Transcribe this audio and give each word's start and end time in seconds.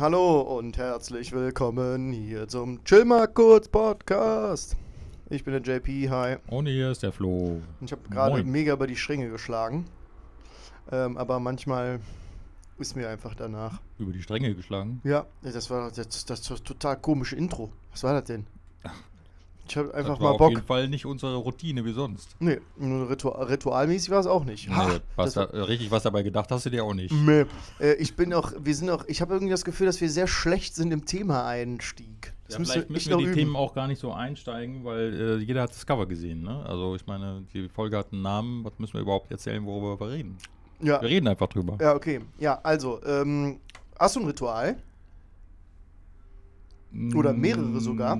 Hallo 0.00 0.40
und 0.40 0.78
herzlich 0.78 1.30
willkommen 1.32 2.10
hier 2.10 2.48
zum 2.48 2.82
Chill 2.84 3.04
mal 3.04 3.28
kurz 3.28 3.68
Podcast. 3.68 4.74
Ich 5.28 5.44
bin 5.44 5.52
der 5.52 5.60
JP, 5.60 6.08
hi. 6.08 6.36
Und 6.46 6.64
hier 6.64 6.90
ist 6.90 7.02
der 7.02 7.12
Flo. 7.12 7.60
Und 7.80 7.84
ich 7.84 7.92
habe 7.92 8.08
gerade 8.08 8.42
mega 8.42 8.72
über 8.72 8.86
die 8.86 8.96
Stränge 8.96 9.28
geschlagen. 9.28 9.84
Ähm, 10.90 11.18
aber 11.18 11.38
manchmal 11.38 12.00
ist 12.78 12.96
mir 12.96 13.10
einfach 13.10 13.34
danach. 13.34 13.82
Über 13.98 14.12
die 14.12 14.22
Stränge 14.22 14.54
geschlagen. 14.54 15.02
Ja, 15.04 15.26
das 15.42 15.68
war 15.68 15.90
das, 15.90 16.24
das, 16.24 16.24
das 16.24 16.62
total 16.62 16.96
komische 16.96 17.36
Intro. 17.36 17.70
Was 17.90 18.02
war 18.02 18.14
das 18.14 18.24
denn? 18.24 18.46
Ich 19.70 19.76
habe 19.76 19.94
einfach 19.94 20.14
das 20.14 20.20
war 20.20 20.26
mal 20.28 20.32
auf 20.32 20.38
Bock. 20.38 20.50
jeden 20.50 20.62
Fall 20.64 20.88
nicht 20.88 21.06
unsere 21.06 21.36
Routine 21.36 21.84
wie 21.84 21.92
sonst. 21.92 22.34
Nee, 22.40 22.58
nur 22.76 23.08
Ritual, 23.08 23.44
ritualmäßig 23.46 24.10
war 24.10 24.18
es 24.20 24.26
auch 24.26 24.44
nicht. 24.44 24.68
Ha, 24.68 24.88
Nee, 24.88 24.98
was 25.16 25.34
da, 25.34 25.44
äh, 25.44 25.58
richtig 25.60 25.90
was 25.92 26.02
dabei 26.02 26.22
gedacht 26.22 26.50
hast 26.50 26.66
du 26.66 26.70
dir 26.70 26.84
auch 26.84 26.92
nicht. 26.94 27.12
Nee. 27.12 27.44
Äh, 27.78 27.94
ich 27.94 28.16
bin 28.16 28.34
auch, 28.34 28.52
wir 28.58 28.74
sind 28.74 28.90
auch, 28.90 29.04
ich 29.06 29.20
habe 29.20 29.32
irgendwie 29.34 29.52
das 29.52 29.64
Gefühl, 29.64 29.86
dass 29.86 30.00
wir 30.00 30.10
sehr 30.10 30.26
schlecht 30.26 30.74
sind 30.74 30.90
im 30.92 31.04
Thema-Einstieg. 31.06 32.32
Das 32.46 32.54
Ja, 32.54 32.58
müssen 32.58 32.72
vielleicht 32.72 32.90
müssen 32.90 33.08
wir 33.10 33.16
noch 33.16 33.20
die 33.22 33.26
üben. 33.28 33.34
Themen 33.36 33.56
auch 33.56 33.72
gar 33.74 33.86
nicht 33.86 34.00
so 34.00 34.12
einsteigen, 34.12 34.84
weil 34.84 35.38
äh, 35.40 35.44
jeder 35.44 35.62
hat 35.62 35.70
das 35.70 35.86
Cover 35.86 36.06
gesehen. 36.06 36.42
Ne? 36.42 36.64
Also 36.66 36.96
ich 36.96 37.06
meine, 37.06 37.44
die 37.54 37.68
Folge 37.68 37.96
hat 37.96 38.12
einen 38.12 38.22
Namen. 38.22 38.64
Was 38.64 38.72
müssen 38.78 38.94
wir 38.94 39.02
überhaupt 39.02 39.30
erzählen, 39.30 39.64
worüber 39.64 40.00
wir 40.04 40.10
reden? 40.12 40.36
Ja, 40.82 41.00
Wir 41.00 41.08
reden 41.10 41.28
einfach 41.28 41.46
drüber. 41.46 41.78
ja, 41.80 41.94
okay. 41.94 42.20
Ja, 42.40 42.58
also, 42.64 43.00
ähm, 43.04 43.60
hast 43.98 44.16
du 44.16 44.20
ein 44.20 44.26
Ritual? 44.26 44.76
Oder 47.14 47.32
mehrere 47.32 47.78
sogar, 47.80 48.16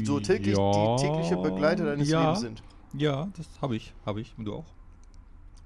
die 0.00 0.06
so 0.06 0.20
täglich, 0.20 0.56
ja, 0.56 0.96
die 0.96 1.02
tägliche 1.02 1.36
Begleiter 1.36 1.84
deines 1.84 2.08
ja, 2.08 2.22
Lebens 2.22 2.40
sind. 2.40 2.62
Ja, 2.94 3.28
das 3.36 3.46
habe 3.60 3.76
ich. 3.76 3.92
Habe 4.06 4.20
ich. 4.20 4.34
Und 4.38 4.44
du 4.44 4.54
auch? 4.54 4.64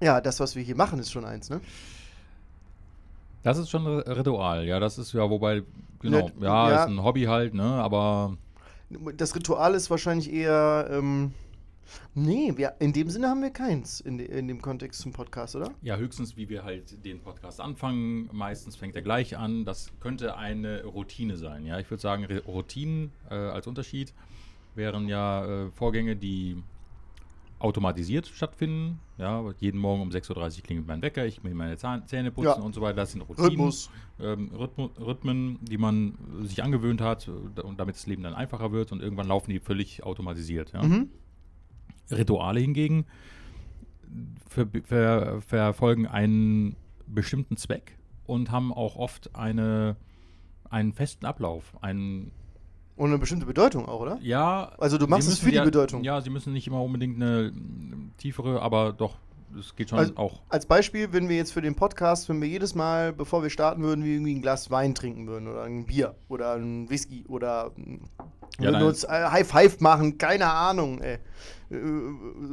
Ja, 0.01 0.19
das, 0.21 0.39
was 0.39 0.55
wir 0.55 0.63
hier 0.63 0.75
machen, 0.75 0.99
ist 0.99 1.11
schon 1.11 1.25
eins, 1.25 1.49
ne? 1.49 1.61
Das 3.43 3.57
ist 3.57 3.69
schon 3.69 3.85
ein 3.85 3.99
Ritual. 3.99 4.65
Ja, 4.65 4.79
das 4.79 4.97
ist 4.97 5.13
ja, 5.13 5.29
wobei, 5.29 5.63
genau. 5.99 6.29
Ja, 6.39 6.69
ja. 6.69 6.83
ist 6.83 6.89
ein 6.89 7.03
Hobby 7.03 7.23
halt, 7.23 7.53
ne? 7.53 7.63
Aber 7.63 8.37
Das 9.17 9.35
Ritual 9.35 9.75
ist 9.75 9.89
wahrscheinlich 9.89 10.31
eher, 10.31 10.87
ähm, 10.91 11.33
nee, 12.13 12.53
wir, 12.55 12.75
in 12.79 12.93
dem 12.93 13.09
Sinne 13.09 13.27
haben 13.29 13.41
wir 13.41 13.49
keins 13.51 13.99
in, 13.99 14.17
de, 14.17 14.27
in 14.27 14.47
dem 14.47 14.61
Kontext 14.61 15.01
zum 15.01 15.11
Podcast, 15.13 15.55
oder? 15.55 15.71
Ja, 15.81 15.97
höchstens, 15.97 16.37
wie 16.37 16.49
wir 16.49 16.63
halt 16.63 17.03
den 17.05 17.19
Podcast 17.19 17.59
anfangen. 17.59 18.29
Meistens 18.31 18.75
fängt 18.75 18.95
er 18.95 19.01
gleich 19.01 19.37
an. 19.37 19.65
Das 19.65 19.91
könnte 19.99 20.37
eine 20.37 20.83
Routine 20.83 21.37
sein. 21.37 21.65
Ja, 21.65 21.79
ich 21.79 21.89
würde 21.89 22.01
sagen, 22.01 22.25
Routinen 22.47 23.11
äh, 23.29 23.35
als 23.35 23.67
Unterschied 23.67 24.13
wären 24.75 25.07
ja 25.07 25.45
äh, 25.65 25.71
Vorgänge, 25.71 26.15
die 26.15 26.57
automatisiert 27.59 28.27
stattfinden. 28.27 28.99
Ja, 29.17 29.41
jeden 29.59 29.79
Morgen 29.79 30.01
um 30.01 30.09
6.30 30.09 30.57
Uhr 30.57 30.63
klingelt 30.63 30.87
mein 30.87 31.01
Wecker, 31.01 31.25
ich 31.25 31.43
will 31.43 31.53
meine 31.53 31.77
Zähne 31.77 32.31
putzen 32.31 32.45
Ja. 32.45 32.53
und 32.55 32.75
so 32.75 32.81
weiter. 32.81 32.95
Das 32.97 33.13
sind 33.13 33.21
Routinen. 33.21 33.49
Rhythmus. 33.51 33.89
Ähm, 34.19 34.51
Rhythmu 34.53 34.89
Rhythmen, 34.99 35.59
die 35.61 35.77
man 35.77 36.15
sich 36.43 36.61
angewöhnt 36.61 36.99
hat 36.99 37.29
und 37.29 37.79
damit 37.79 37.95
das 37.95 38.05
Leben 38.05 38.23
dann 38.23 38.33
einfacher 38.33 38.71
wird 38.73 38.91
und 38.91 39.01
irgendwann 39.01 39.27
laufen 39.27 39.49
die 39.51 39.59
völlig 39.59 40.03
automatisiert. 40.03 40.73
Ja? 40.73 40.83
Mhm. 40.83 41.09
Rituale 42.11 42.59
hingegen 42.59 43.05
ver 44.47 44.67
ver 44.83 45.41
verfolgen 45.41 46.07
einen 46.07 46.75
bestimmten 47.07 47.57
Zweck 47.57 47.97
und 48.25 48.51
haben 48.51 48.71
auch 48.73 48.95
oft 48.95 49.35
eine, 49.35 49.95
einen 50.69 50.93
festen 50.93 51.25
Ablauf. 51.25 51.73
Einen, 51.81 52.31
Und 52.95 53.09
eine 53.09 53.17
bestimmte 53.17 53.45
Bedeutung 53.45 53.87
auch, 53.87 53.99
oder? 54.01 54.17
ja, 54.21 54.71
Also 54.77 54.97
du 54.97 55.07
machst 55.07 55.27
es 55.27 55.39
für 55.39 55.49
die 55.49 55.55
ja, 55.57 55.63
Bedeutung. 55.65 56.03
Ja, 56.03 56.21
sie 56.21 56.29
müssen 56.29 56.53
nicht 56.53 56.67
immer 56.67 56.81
unbedingt 56.81 57.15
eine 57.21 57.51
tiefere, 58.17 58.61
aber 58.61 58.93
doch, 58.93 59.17
es 59.59 59.75
geht 59.75 59.89
schon 59.89 59.99
Also- 59.99 60.15
auch. 60.17 60.41
Als 60.49 60.65
Beispiel, 60.65 61.11
wenn 61.11 61.27
wir 61.29 61.35
jetzt 61.35 61.51
für 61.51 61.61
den 61.61 61.75
Podcast, 61.75 62.29
wenn 62.29 62.39
wir 62.41 62.47
jedes 62.47 62.75
Mal, 62.75 63.11
bevor 63.13 63.43
wir 63.43 63.49
starten 63.49 63.81
würden, 63.83 64.03
wir 64.05 64.13
irgendwie 64.13 64.35
ein 64.35 64.41
Glas 64.41 64.71
Wein 64.71 64.95
trinken 64.95 65.27
würden 65.27 65.47
oder 65.47 65.63
ein 65.63 65.85
Bier 65.85 66.15
oder 66.29 66.53
ein 66.53 66.89
Whisky 66.89 67.25
oder 67.27 67.71
Ja, 68.59 68.71
würden 68.71 68.83
uns 68.83 69.03
äh, 69.03 69.07
High 69.09 69.47
Five 69.47 69.79
machen, 69.79 70.17
keine 70.17 70.45
Ahnung, 70.51 71.01
ey. 71.01 71.15
Äh, 71.71 71.77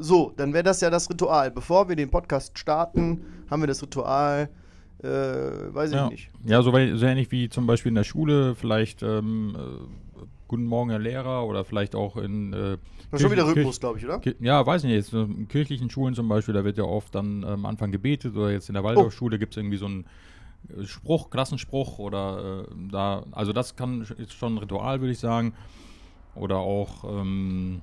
So, 0.00 0.32
dann 0.36 0.52
wäre 0.52 0.64
das 0.64 0.80
ja 0.80 0.90
das 0.90 1.10
Ritual. 1.10 1.50
Bevor 1.50 1.88
wir 1.88 1.96
den 1.96 2.10
Podcast 2.10 2.58
starten, 2.58 3.20
haben 3.50 3.62
wir 3.62 3.66
das 3.66 3.82
Ritual, 3.82 4.48
äh, 5.02 5.06
weiß 5.06 5.90
ich 5.90 5.96
Ja, 5.96 6.08
nicht. 6.08 6.30
ja 6.44 6.62
so, 6.62 6.70
so 6.72 7.06
ähnlich 7.06 7.30
wie 7.30 7.48
zum 7.48 7.66
Beispiel 7.66 7.90
in 7.90 7.96
der 7.96 8.04
Schule, 8.04 8.54
vielleicht 8.54 9.02
ähm, 9.02 9.54
äh, 9.56 9.60
Guten 10.48 10.64
Morgen, 10.64 10.90
Herr 10.90 10.98
Lehrer, 10.98 11.46
oder 11.46 11.64
vielleicht 11.64 11.94
auch 11.94 12.16
in. 12.16 12.52
Äh, 12.52 12.76
Das 13.12 13.20
ist 13.20 13.22
schon 13.22 13.30
wieder 13.30 13.46
Rhythmus, 13.46 13.78
glaube 13.78 13.98
ich, 13.98 14.04
oder? 14.04 14.20
Ja, 14.40 14.66
weiß 14.66 14.82
ich 14.82 14.88
nicht. 14.88 14.96
Jetzt, 14.96 15.12
äh, 15.12 15.22
in 15.22 15.46
kirchlichen 15.46 15.90
Schulen 15.90 16.14
zum 16.16 16.28
Beispiel, 16.28 16.54
da 16.54 16.64
wird 16.64 16.76
ja 16.76 16.82
oft 16.84 17.14
dann 17.14 17.42
ähm, 17.42 17.46
am 17.46 17.66
Anfang 17.66 17.92
gebetet 17.92 18.34
oder 18.34 18.50
jetzt 18.50 18.68
in 18.68 18.74
der 18.74 18.82
Waldorfschule 18.82 19.38
gibt 19.38 19.52
es 19.52 19.58
irgendwie 19.58 19.76
so 19.76 19.86
einen 19.86 20.06
äh, 20.76 20.84
Spruch, 20.84 21.30
Klassenspruch 21.30 21.98
oder 22.00 22.64
äh, 22.68 22.74
da, 22.90 23.24
also 23.30 23.52
das 23.52 23.76
kann 23.76 24.00
ist 24.18 24.32
schon 24.32 24.54
ein 24.54 24.58
Ritual, 24.58 25.00
würde 25.00 25.12
ich 25.12 25.20
sagen. 25.20 25.54
Oder 26.34 26.58
auch 26.58 27.04
ähm, 27.04 27.82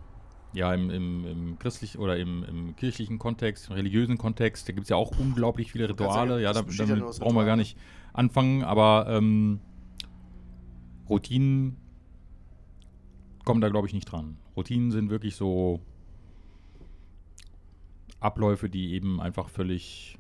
ja 0.54 0.74
im, 0.74 0.90
im, 0.90 1.26
im 1.26 1.60
christlichen 1.60 2.00
oder 2.00 2.18
im, 2.18 2.44
im 2.44 2.76
kirchlichen 2.76 3.20
Kontext, 3.20 3.68
im 3.68 3.74
religiösen 3.74 4.18
Kontext, 4.18 4.68
da 4.68 4.74
gibt 4.74 4.86
es 4.86 4.90
ja 4.90 4.96
auch 4.96 5.12
unglaublich 5.20 5.72
viele 5.72 5.86
ja- 5.86 5.90
Rituale. 5.92 6.42
Ja, 6.42 6.54
da, 6.54 6.62
ja 6.62 6.86
damit 6.86 7.04
aus 7.04 7.20
brauchen 7.20 7.36
wir 7.36 7.46
gar 7.46 7.58
nicht 7.58 7.78
anfangen, 8.14 8.64
aber 8.64 9.08
ähm, 9.10 9.60
Routinen 11.10 11.78
kommen 13.46 13.62
da, 13.62 13.70
glaube 13.70 13.88
ich, 13.88 13.94
nicht 13.94 14.12
dran. 14.12 14.38
Routinen 14.56 14.92
sind 14.92 15.10
wirklich 15.10 15.36
so 15.36 15.80
Abläufe, 18.20 18.70
die 18.70 18.94
eben 18.94 19.22
einfach 19.22 19.50
völlig 19.50 20.18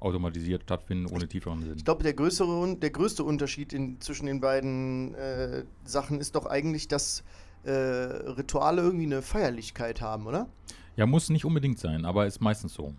automatisiert 0.00 0.62
stattfinden, 0.64 1.06
ohne 1.06 1.28
tieferen 1.28 1.62
Sinn. 1.62 1.74
Ich 1.76 1.84
glaube, 1.84 2.02
der, 2.02 2.14
größere, 2.14 2.76
der 2.76 2.90
größte 2.90 3.24
Unterschied 3.24 3.72
in, 3.72 4.00
zwischen 4.00 4.26
den 4.26 4.40
beiden 4.40 5.14
äh, 5.14 5.64
Sachen 5.84 6.20
ist 6.20 6.34
doch 6.34 6.46
eigentlich, 6.46 6.88
dass 6.88 7.24
äh, 7.64 7.70
Rituale 7.70 8.82
irgendwie 8.82 9.06
eine 9.06 9.22
Feierlichkeit 9.22 10.00
haben, 10.00 10.26
oder? 10.26 10.48
Ja, 10.96 11.06
muss 11.06 11.28
nicht 11.30 11.44
unbedingt 11.44 11.78
sein, 11.78 12.04
aber 12.04 12.26
ist 12.26 12.40
meistens 12.40 12.74
so. 12.74 12.94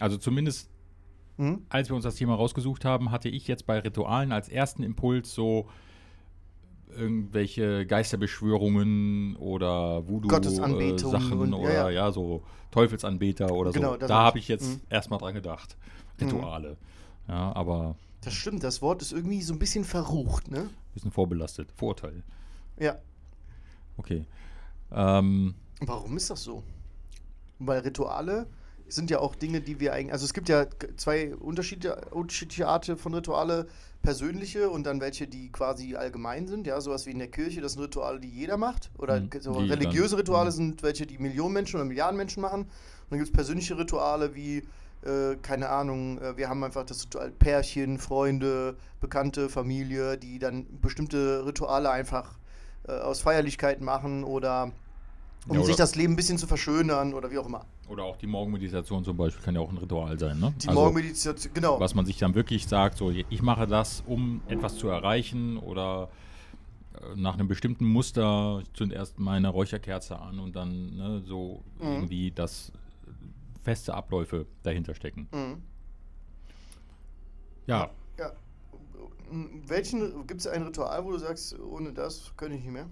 Also 0.00 0.16
zumindest, 0.16 0.68
Mhm. 1.38 1.62
als 1.68 1.90
wir 1.90 1.96
uns 1.96 2.04
das 2.04 2.14
Thema 2.14 2.34
rausgesucht 2.34 2.84
haben, 2.86 3.10
hatte 3.10 3.28
ich 3.28 3.46
jetzt 3.46 3.66
bei 3.66 3.78
Ritualen 3.78 4.32
als 4.32 4.48
ersten 4.48 4.82
Impuls 4.82 5.34
so 5.34 5.68
irgendwelche 6.94 7.86
Geisterbeschwörungen 7.86 9.36
oder 9.36 10.06
Voodoo-Sachen 10.08 11.52
ja, 11.52 11.56
oder 11.58 11.72
ja. 11.72 11.90
ja, 11.90 12.12
so 12.12 12.42
Teufelsanbeter 12.70 13.50
oder 13.52 13.72
Genau, 13.72 13.92
so. 13.92 13.96
Da 13.98 14.08
hab 14.08 14.24
habe 14.26 14.38
ich. 14.38 14.48
jetzt 14.48 14.68
Mhm. 14.68 14.80
erstmal 14.90 15.18
dran 15.18 15.34
gedacht. 15.34 15.76
Rituale. 16.20 16.76
Ja, 17.28 17.54
aber 17.54 17.96
Das 18.22 18.34
stimmt, 18.34 18.62
das 18.64 18.82
Wort 18.82 19.02
ist 19.02 19.12
irgendwie 19.12 19.42
so 19.42 19.52
ein 19.52 19.58
bisschen 19.58 19.84
verrucht, 19.84 20.50
ne? 20.50 20.70
bisschen 20.94 21.10
vorbelastet. 21.12 21.68
Vorurteil. 21.76 22.22
Ja. 22.78 22.96
Okay. 23.98 24.24
Ähm, 24.92 25.54
Warum 25.80 26.16
ist 26.16 26.30
das 26.30 26.42
so? 26.42 26.62
Weil 27.58 27.80
Rituale 27.80 28.46
sind 28.88 29.10
ja 29.10 29.18
auch 29.18 29.34
Dinge, 29.34 29.60
die 29.60 29.80
wir 29.80 29.92
eigentlich. 29.92 30.12
Also 30.12 30.24
es 30.24 30.32
gibt 30.34 30.48
ja 30.48 30.66
zwei 30.96 31.34
Unterschiede, 31.34 31.96
unterschiedliche 32.12 32.68
Arten 32.68 32.96
von 32.96 33.14
Rituale, 33.14 33.66
persönliche 34.02 34.70
und 34.70 34.84
dann 34.84 35.00
welche, 35.00 35.26
die 35.26 35.50
quasi 35.50 35.96
allgemein 35.96 36.46
sind. 36.46 36.66
Ja, 36.66 36.80
sowas 36.80 37.06
wie 37.06 37.10
in 37.10 37.18
der 37.18 37.28
Kirche, 37.28 37.60
das 37.60 37.72
sind 37.72 37.82
Rituale, 37.82 38.20
die 38.20 38.28
jeder 38.28 38.56
macht. 38.56 38.90
Oder 38.98 39.20
Mhm, 39.20 39.30
so 39.40 39.52
religiöse 39.52 40.10
dann- 40.10 40.18
Rituale 40.20 40.50
mhm. 40.50 40.54
sind 40.54 40.82
welche, 40.84 41.06
die 41.06 41.18
Millionen 41.18 41.54
Menschen 41.54 41.76
oder 41.76 41.84
Milliarden 41.84 42.16
Menschen 42.16 42.40
machen. 42.40 42.60
Und 42.62 42.70
dann 43.10 43.18
gibt 43.18 43.28
es 43.30 43.32
persönliche 43.34 43.76
Rituale 43.76 44.34
wie, 44.36 44.58
äh, 45.04 45.34
keine 45.42 45.68
Ahnung, 45.70 46.18
äh, 46.20 46.36
wir 46.36 46.48
haben 46.48 46.62
einfach 46.62 46.84
das 46.84 47.04
Ritual 47.04 47.32
Pärchen, 47.32 47.98
Freunde, 47.98 48.76
Bekannte, 49.00 49.48
Familie, 49.48 50.16
die 50.18 50.38
dann 50.38 50.66
bestimmte 50.80 51.44
Rituale 51.44 51.90
einfach 51.90 52.38
äh, 52.88 52.92
aus 52.92 53.20
Feierlichkeiten 53.20 53.84
machen 53.84 54.22
oder 54.22 54.70
um 55.48 55.54
Ja, 55.54 55.58
oder- 55.58 55.66
sich 55.66 55.74
das 55.76 55.96
Leben 55.96 56.12
ein 56.12 56.16
bisschen 56.16 56.38
zu 56.38 56.46
verschönern 56.46 57.14
oder 57.14 57.32
wie 57.32 57.38
auch 57.38 57.46
immer. 57.46 57.64
Oder 57.88 58.04
auch 58.04 58.16
die 58.16 58.26
Morgenmeditation 58.26 59.04
zum 59.04 59.16
Beispiel 59.16 59.44
kann 59.44 59.54
ja 59.54 59.60
auch 59.60 59.70
ein 59.70 59.78
Ritual 59.78 60.18
sein, 60.18 60.38
ne? 60.40 60.52
Die 60.62 60.68
Also- 60.68 60.80
Morgenmeditation, 60.80 61.52
genau. 61.54 61.78
was 61.80 61.94
man 61.94 62.04
sich 62.06 62.18
dann 62.18 62.34
wirklich 62.34 62.66
sagt, 62.66 62.98
so 62.98 63.10
ich 63.10 63.42
mache 63.42 63.66
das, 63.66 64.02
um 64.06 64.40
etwas 64.48 64.76
zu 64.76 64.88
erreichen 64.88 65.56
oder 65.58 66.08
äh, 66.94 67.14
nach 67.16 67.34
einem 67.34 67.48
bestimmten 67.48 67.84
Muster, 67.86 68.60
ich 68.62 68.72
zünd 68.72 68.92
erst 68.92 69.18
meine 69.18 69.48
Räucherkerze 69.48 70.18
an 70.18 70.38
und 70.40 70.56
dann 70.56 70.96
ne, 70.96 71.22
so 71.26 71.62
Mhm. 71.78 71.86
irgendwie 71.92 72.30
das 72.30 72.72
feste 73.62 73.94
Abläufe 73.94 74.46
dahinter 74.62 74.94
stecken. 74.94 75.28
Mhm. 75.32 75.62
Ja, 77.66 77.90
Ja. 78.18 78.32
Welchen 79.66 80.24
gibt 80.28 80.40
es 80.42 80.46
ein 80.46 80.62
Ritual, 80.62 81.04
wo 81.04 81.10
du 81.10 81.18
sagst, 81.18 81.58
ohne 81.58 81.92
das 81.92 82.32
könnte 82.36 82.56
ich 82.56 82.62
nicht 82.62 82.72
mehr? 82.72 82.86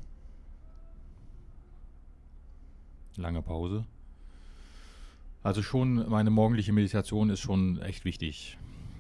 lange 3.17 3.41
Pause. 3.43 3.85
Also 5.45 5.63
schon 5.63 6.09
meine 6.09 6.31
morgendliche 6.31 6.73
Meditation 6.73 7.29
ist 7.29 7.41
schon 7.41 7.81
echt 7.83 8.07
wichtig 8.07 8.59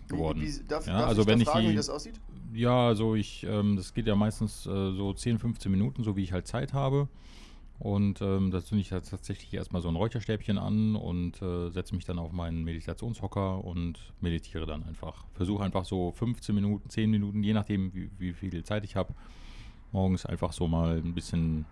geworden. 0.09 0.43
Wie, 0.43 0.47
wie, 0.47 0.65
darf, 0.69 0.87
ja, 0.87 0.99
darf 0.99 1.09
also 1.09 1.23
ich 1.23 1.29
wenn 1.29 1.41
ich 1.41 1.49
fragen, 1.49 1.65
wie 1.65 1.71
die, 1.71 1.77
das 1.77 1.89
aussieht? 1.89 2.21
Ja, 2.53 2.87
also 2.87 3.15
ich, 3.15 3.45
ähm, 3.49 3.77
das 3.77 3.95
geht 3.95 4.07
ja 4.07 4.15
meistens 4.15 4.67
äh, 4.67 4.93
so 4.93 5.15
10, 5.15 5.39
15 5.39 5.73
Minuten, 5.73 6.05
so 6.05 6.17
wie 6.17 6.23
ich 6.23 6.33
halt 6.33 6.47
Zeit 6.47 6.75
habe. 6.75 7.09
Und 7.79 8.21
ähm, 8.21 8.51
da 8.51 8.63
zünde 8.63 8.83
ich 8.83 8.91
tatsächlich 8.91 9.53
erstmal 9.55 9.81
so 9.81 9.89
ein 9.89 9.97
Räucherstäbchen 9.97 10.59
an 10.59 10.97
und 10.97 11.41
äh, 11.41 11.71
setze 11.71 11.95
mich 11.95 12.05
dann 12.05 12.19
auf 12.19 12.31
meinen 12.31 12.63
Meditationshocker 12.63 13.65
und 13.65 13.99
meditiere 14.21 14.67
dann 14.67 14.85
einfach. 14.85 15.25
Versuche 15.33 15.65
einfach 15.65 15.87
so 15.87 16.13
15 16.13 16.55
Minuten, 16.55 16.89
10 16.91 17.11
Minuten, 17.11 17.43
je 17.43 17.55
nachdem, 17.55 17.93
wie, 17.95 18.11
wie 18.19 18.35
viel 18.35 18.63
Zeit 18.65 18.85
ich 18.85 18.97
habe, 18.97 19.15
morgens 19.93 20.27
einfach 20.27 20.53
so 20.53 20.69
mal 20.69 20.99
ein 20.99 21.15
bisschen 21.15 21.65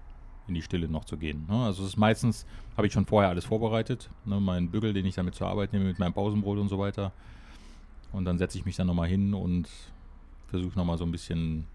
in 0.48 0.54
die 0.54 0.62
Stille 0.62 0.88
noch 0.88 1.04
zu 1.04 1.16
gehen. 1.16 1.46
Ne? 1.48 1.64
Also 1.64 1.82
es 1.82 1.90
ist 1.90 1.96
meistens, 1.96 2.46
habe 2.76 2.86
ich 2.86 2.92
schon 2.92 3.06
vorher 3.06 3.30
alles 3.30 3.44
vorbereitet, 3.44 4.10
ne? 4.24 4.40
meinen 4.40 4.70
Bügel, 4.70 4.92
den 4.92 5.06
ich 5.06 5.14
damit 5.14 5.34
zur 5.34 5.48
Arbeit 5.48 5.72
nehme, 5.72 5.84
mit 5.84 5.98
meinem 5.98 6.12
Pausenbrot 6.12 6.58
und 6.58 6.68
so 6.68 6.78
weiter. 6.78 7.12
Und 8.12 8.24
dann 8.24 8.38
setze 8.38 8.58
ich 8.58 8.64
mich 8.64 8.76
dann 8.76 8.86
nochmal 8.86 9.08
hin 9.08 9.34
und 9.34 9.68
versuche 10.48 10.76
nochmal 10.78 10.98
so 10.98 11.04
ein 11.04 11.12
bisschen 11.12 11.66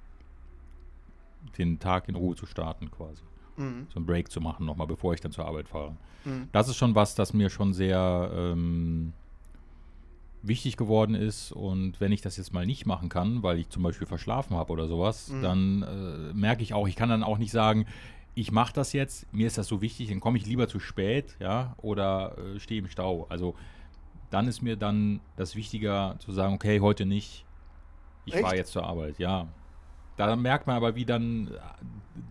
den 1.57 1.79
Tag 1.79 2.09
in 2.09 2.15
Ruhe 2.15 2.35
zu 2.35 2.45
starten 2.45 2.91
quasi. 2.91 3.21
Mhm. 3.57 3.87
So 3.89 3.97
einen 3.97 4.05
Break 4.05 4.31
zu 4.31 4.41
machen 4.41 4.65
nochmal, 4.65 4.87
bevor 4.87 5.13
ich 5.13 5.21
dann 5.21 5.31
zur 5.31 5.45
Arbeit 5.45 5.67
fahre. 5.67 5.95
Mhm. 6.25 6.49
Das 6.51 6.67
ist 6.67 6.75
schon 6.75 6.93
was, 6.93 7.15
das 7.15 7.33
mir 7.33 7.49
schon 7.49 7.73
sehr 7.73 8.31
ähm, 8.33 9.13
wichtig 10.43 10.77
geworden 10.77 11.15
ist. 11.15 11.51
Und 11.51 11.99
wenn 11.99 12.11
ich 12.11 12.21
das 12.21 12.37
jetzt 12.37 12.53
mal 12.53 12.65
nicht 12.65 12.85
machen 12.85 13.09
kann, 13.09 13.43
weil 13.43 13.57
ich 13.59 13.69
zum 13.69 13.83
Beispiel 13.83 14.07
verschlafen 14.07 14.55
habe 14.55 14.71
oder 14.71 14.87
sowas, 14.87 15.29
mhm. 15.29 15.41
dann 15.41 15.83
äh, 15.83 16.33
merke 16.33 16.63
ich 16.63 16.73
auch, 16.73 16.87
ich 16.87 16.95
kann 16.95 17.09
dann 17.09 17.23
auch 17.23 17.37
nicht 17.37 17.51
sagen, 17.51 17.85
ich 18.37 18.51
mache 18.51 18.71
das 18.71 18.93
jetzt, 18.93 19.33
mir 19.33 19.47
ist 19.47 19.57
das 19.57 19.65
so 19.65 19.81
wichtig, 19.81 20.09
dann 20.09 20.19
komme 20.19 20.37
ich 20.37 20.45
lieber 20.45 20.67
zu 20.67 20.79
spät, 20.79 21.35
ja, 21.39 21.75
oder 21.81 22.37
äh, 22.37 22.59
stehe 22.59 22.79
im 22.79 22.87
Stau. 22.87 23.25
Also 23.29 23.55
dann 24.29 24.47
ist 24.47 24.61
mir 24.61 24.77
dann 24.77 25.21
das 25.37 25.55
wichtiger 25.55 26.17
zu 26.19 26.31
sagen, 26.31 26.53
okay, 26.53 26.79
heute 26.79 27.07
nicht, 27.07 27.45
ich 28.25 28.35
fahre 28.35 28.55
jetzt 28.55 28.73
zur 28.73 28.85
Arbeit, 28.85 29.17
ja. 29.17 29.47
Da 30.17 30.35
merkt 30.35 30.67
man 30.67 30.75
aber, 30.75 30.95
wie 30.95 31.05
dann 31.05 31.49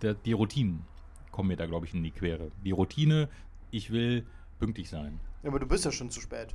äh, 0.00 0.14
die 0.24 0.32
Routinen 0.32 0.84
kommen 1.32 1.48
mir 1.48 1.56
da, 1.56 1.66
glaube 1.66 1.86
ich, 1.86 1.94
in 1.94 2.04
die 2.04 2.12
Quere. 2.12 2.52
Die 2.64 2.70
Routine, 2.70 3.28
ich 3.72 3.90
will 3.90 4.24
pünktlich 4.60 4.88
sein. 4.88 5.18
Ja, 5.42 5.48
aber 5.48 5.58
du 5.58 5.66
bist 5.66 5.84
ja 5.84 5.90
schon 5.90 6.10
zu 6.10 6.20
spät. 6.20 6.54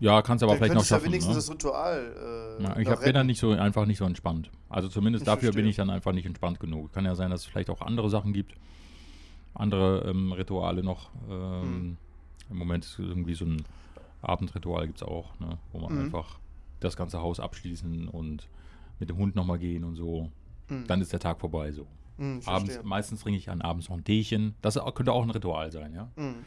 Ja, 0.00 0.22
kannst 0.22 0.42
aber 0.42 0.52
Dann 0.52 0.58
vielleicht 0.58 0.74
noch 0.74 0.84
schaffen. 0.84 1.06
Ja 1.06 1.12
wenigstens 1.12 1.34
ne? 1.34 1.40
das 1.40 1.50
Ritual. 1.50 2.56
Äh, 2.58 2.62
ja, 2.62 2.76
ich 2.78 3.00
bin 3.00 3.14
dann 3.14 3.26
nicht 3.26 3.40
so 3.40 3.50
einfach 3.50 3.84
nicht 3.84 3.98
so 3.98 4.04
entspannt. 4.04 4.50
Also 4.68 4.88
zumindest 4.88 5.22
ich 5.22 5.26
dafür 5.26 5.48
verstehe. 5.48 5.62
bin 5.62 5.70
ich 5.70 5.76
dann 5.76 5.90
einfach 5.90 6.12
nicht 6.12 6.26
entspannt 6.26 6.60
genug. 6.60 6.92
Kann 6.92 7.04
ja 7.04 7.14
sein, 7.14 7.30
dass 7.30 7.40
es 7.40 7.46
vielleicht 7.46 7.70
auch 7.70 7.80
andere 7.80 8.08
Sachen 8.08 8.32
gibt, 8.32 8.54
andere 9.54 10.08
ähm, 10.08 10.32
Rituale 10.32 10.82
noch. 10.82 11.10
Ähm, 11.28 11.62
hm. 11.62 11.96
Im 12.50 12.56
Moment 12.56 12.84
ist 12.84 12.98
irgendwie 12.98 13.34
so 13.34 13.44
ein 13.44 13.64
Abendritual 14.22 14.86
gibt 14.86 15.00
es 15.00 15.06
auch, 15.06 15.38
ne, 15.38 15.58
wo 15.72 15.78
man 15.78 15.94
mhm. 15.94 16.04
einfach 16.06 16.38
das 16.80 16.96
ganze 16.96 17.20
Haus 17.20 17.40
abschließen 17.40 18.08
und 18.08 18.48
mit 18.98 19.08
dem 19.08 19.16
Hund 19.16 19.36
nochmal 19.36 19.58
gehen 19.58 19.84
und 19.84 19.96
so. 19.96 20.30
Mhm. 20.68 20.86
Dann 20.86 21.00
ist 21.00 21.12
der 21.12 21.20
Tag 21.20 21.40
vorbei 21.40 21.72
so. 21.72 21.86
Mhm, 22.16 22.40
abends, 22.46 22.80
meistens 22.82 23.20
trinke 23.20 23.38
ich 23.38 23.48
an 23.48 23.62
abends 23.62 23.88
noch 23.88 23.96
ein 23.96 24.04
Teechen. 24.04 24.54
Das 24.60 24.78
könnte 24.94 25.12
auch 25.12 25.22
ein 25.22 25.30
Ritual 25.30 25.70
sein, 25.70 25.94
ja. 25.94 26.10
Mhm. 26.16 26.44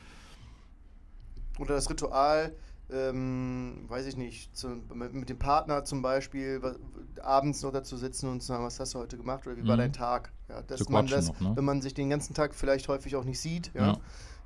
Oder 1.60 1.76
das 1.76 1.90
Ritual, 1.90 2.54
ähm, 2.92 3.86
weiß 3.88 4.06
ich 4.06 4.18
nicht, 4.18 4.56
zu, 4.56 4.82
mit, 4.94 5.14
mit, 5.14 5.30
dem 5.30 5.40
Partner 5.40 5.84
zum 5.86 6.02
Beispiel 6.02 6.62
was, 6.62 6.78
abends 7.22 7.62
noch 7.64 7.72
dazu 7.72 7.98
sitzen 7.98 8.30
und 8.30 8.42
zu 8.42 8.48
sagen, 8.48 8.64
was 8.64 8.80
hast 8.80 8.94
du 8.94 9.00
heute 9.00 9.18
gemacht 9.18 9.46
oder 9.48 9.58
wie 9.58 9.68
war 9.68 9.76
mhm. 9.76 9.82
dein 9.82 9.94
Tag? 9.94 10.32
Ja, 10.50 10.62
dass 10.62 10.90
man 10.90 11.08
das, 11.08 11.28
noch, 11.28 11.40
ne? 11.40 11.52
wenn 11.56 11.66
man 11.66 11.82
sich 11.82 11.94
den 11.94 12.10
ganzen 12.10 12.34
Tag 12.34 12.54
vielleicht 12.54 12.88
häufig 12.88 13.16
auch 13.16 13.24
nicht 13.24 13.40
sieht, 13.40 13.72
ja, 13.74 13.94
ja, 13.94 13.98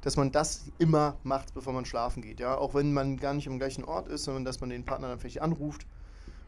dass 0.02 0.18
man 0.18 0.32
das 0.32 0.66
immer 0.78 1.18
macht, 1.24 1.54
bevor 1.54 1.74
man 1.74 1.86
schlafen 1.86 2.22
geht. 2.22 2.40
Ja, 2.40 2.58
auch 2.58 2.76
wenn 2.76 2.94
man 2.94 3.18
gar 3.18 3.34
nicht 3.34 3.48
am 3.48 3.58
gleichen 3.58 3.84
Ort 3.84 4.08
ist, 4.08 4.26
sondern 4.26 4.46
dass 4.46 4.62
man 4.62 4.70
den 4.70 4.86
Partner 4.86 5.08
dann 5.08 5.20
vielleicht 5.20 5.42
anruft 5.42 5.88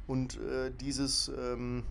und 0.06 0.40
äh, 0.40 0.72
dieses 0.72 1.30
ähm, 1.30 1.84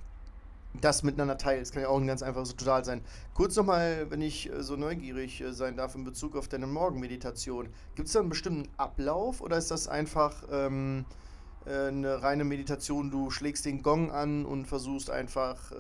das 0.81 1.03
miteinander 1.03 1.39
teilt. 1.39 1.63
Das 1.63 1.73
kann 1.73 1.83
ja 1.83 1.89
auch 1.89 2.01
ein 2.01 2.07
ganz 2.07 2.23
einfaches 2.23 2.53
Ritual 2.53 2.85
sein. 2.85 3.03
Kurz 3.35 3.57
nochmal, 3.57 4.07
wenn 4.11 4.21
ich 4.21 4.53
äh, 4.53 4.63
so 4.63 4.77
neugierig 4.77 5.41
äh, 5.41 5.53
sein 5.53 5.77
darf 5.77 5.95
in 5.95 6.05
Bezug 6.05 6.37
auf 6.37 6.49
deine 6.49 6.67
Morgenmeditation. 6.67 7.69
Gibt 7.95 8.09
es 8.09 8.15
da 8.15 8.21
einen 8.21 8.29
bestimmten 8.29 8.69
Ablauf 8.77 9.41
oder 9.41 9.59
ist 9.59 9.71
das 9.71 9.89
einfach 9.89 10.45
ähm, 10.51 11.05
äh, 11.67 11.89
eine 11.89 12.23
reine 12.23 12.45
Meditation? 12.45 13.11
Du 13.11 13.31
schlägst 13.31 13.65
den 13.67 13.83
Gong 13.83 14.11
an 14.11 14.45
und 14.47 14.67
versuchst 14.67 15.11
einfach 15.11 15.73
äh, 15.73 15.77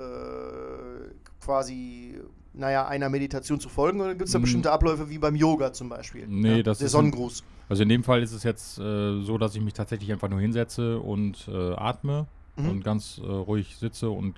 quasi, 1.41 2.21
naja, 2.53 2.87
einer 2.87 3.09
Meditation 3.09 3.61
zu 3.61 3.69
folgen? 3.69 4.01
Oder 4.01 4.15
gibt 4.15 4.27
es 4.27 4.33
da 4.33 4.37
hm. 4.37 4.43
bestimmte 4.43 4.73
Abläufe 4.73 5.09
wie 5.09 5.19
beim 5.19 5.37
Yoga 5.37 5.73
zum 5.73 5.89
Beispiel? 5.89 6.27
Nee, 6.29 6.59
ja? 6.59 6.63
das 6.63 6.79
Der 6.79 6.87
ist. 6.87 6.93
Sonnengruß. 6.93 7.45
also 7.69 7.83
in 7.83 7.89
dem 7.89 8.05
Fall 8.05 8.23
ist 8.23 8.33
es 8.33 8.43
jetzt 8.43 8.79
äh, 8.79 9.21
so, 9.23 9.39
dass 9.39 9.55
ich 9.55 9.63
mich 9.63 9.75
tatsächlich 9.75 10.13
einfach 10.13 10.29
nur 10.29 10.41
hinsetze 10.41 10.99
und 10.99 11.49
äh, 11.49 11.73
atme. 11.75 12.27
Mhm. 12.59 12.71
Und 12.71 12.85
ganz 12.85 13.21
ruhig 13.23 13.77
sitze 13.77 14.09
und 14.09 14.37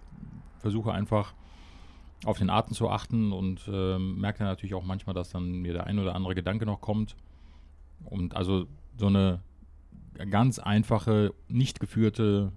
versuche 0.58 0.92
einfach 0.92 1.34
auf 2.24 2.38
den 2.38 2.50
Atem 2.50 2.74
zu 2.74 2.88
achten 2.90 3.32
und 3.32 3.68
äh, 3.68 3.98
merke 3.98 4.42
natürlich 4.42 4.74
auch 4.74 4.84
manchmal, 4.84 5.14
dass 5.14 5.30
dann 5.30 5.52
mir 5.52 5.72
der 5.72 5.86
ein 5.86 5.98
oder 5.98 6.14
andere 6.14 6.34
Gedanke 6.34 6.66
noch 6.66 6.80
kommt. 6.80 7.14
Und 8.04 8.34
also 8.36 8.66
so 8.96 9.06
eine 9.06 9.40
ganz 10.30 10.58
einfache, 10.58 11.32
nicht 11.48 11.80
geführte 11.80 12.52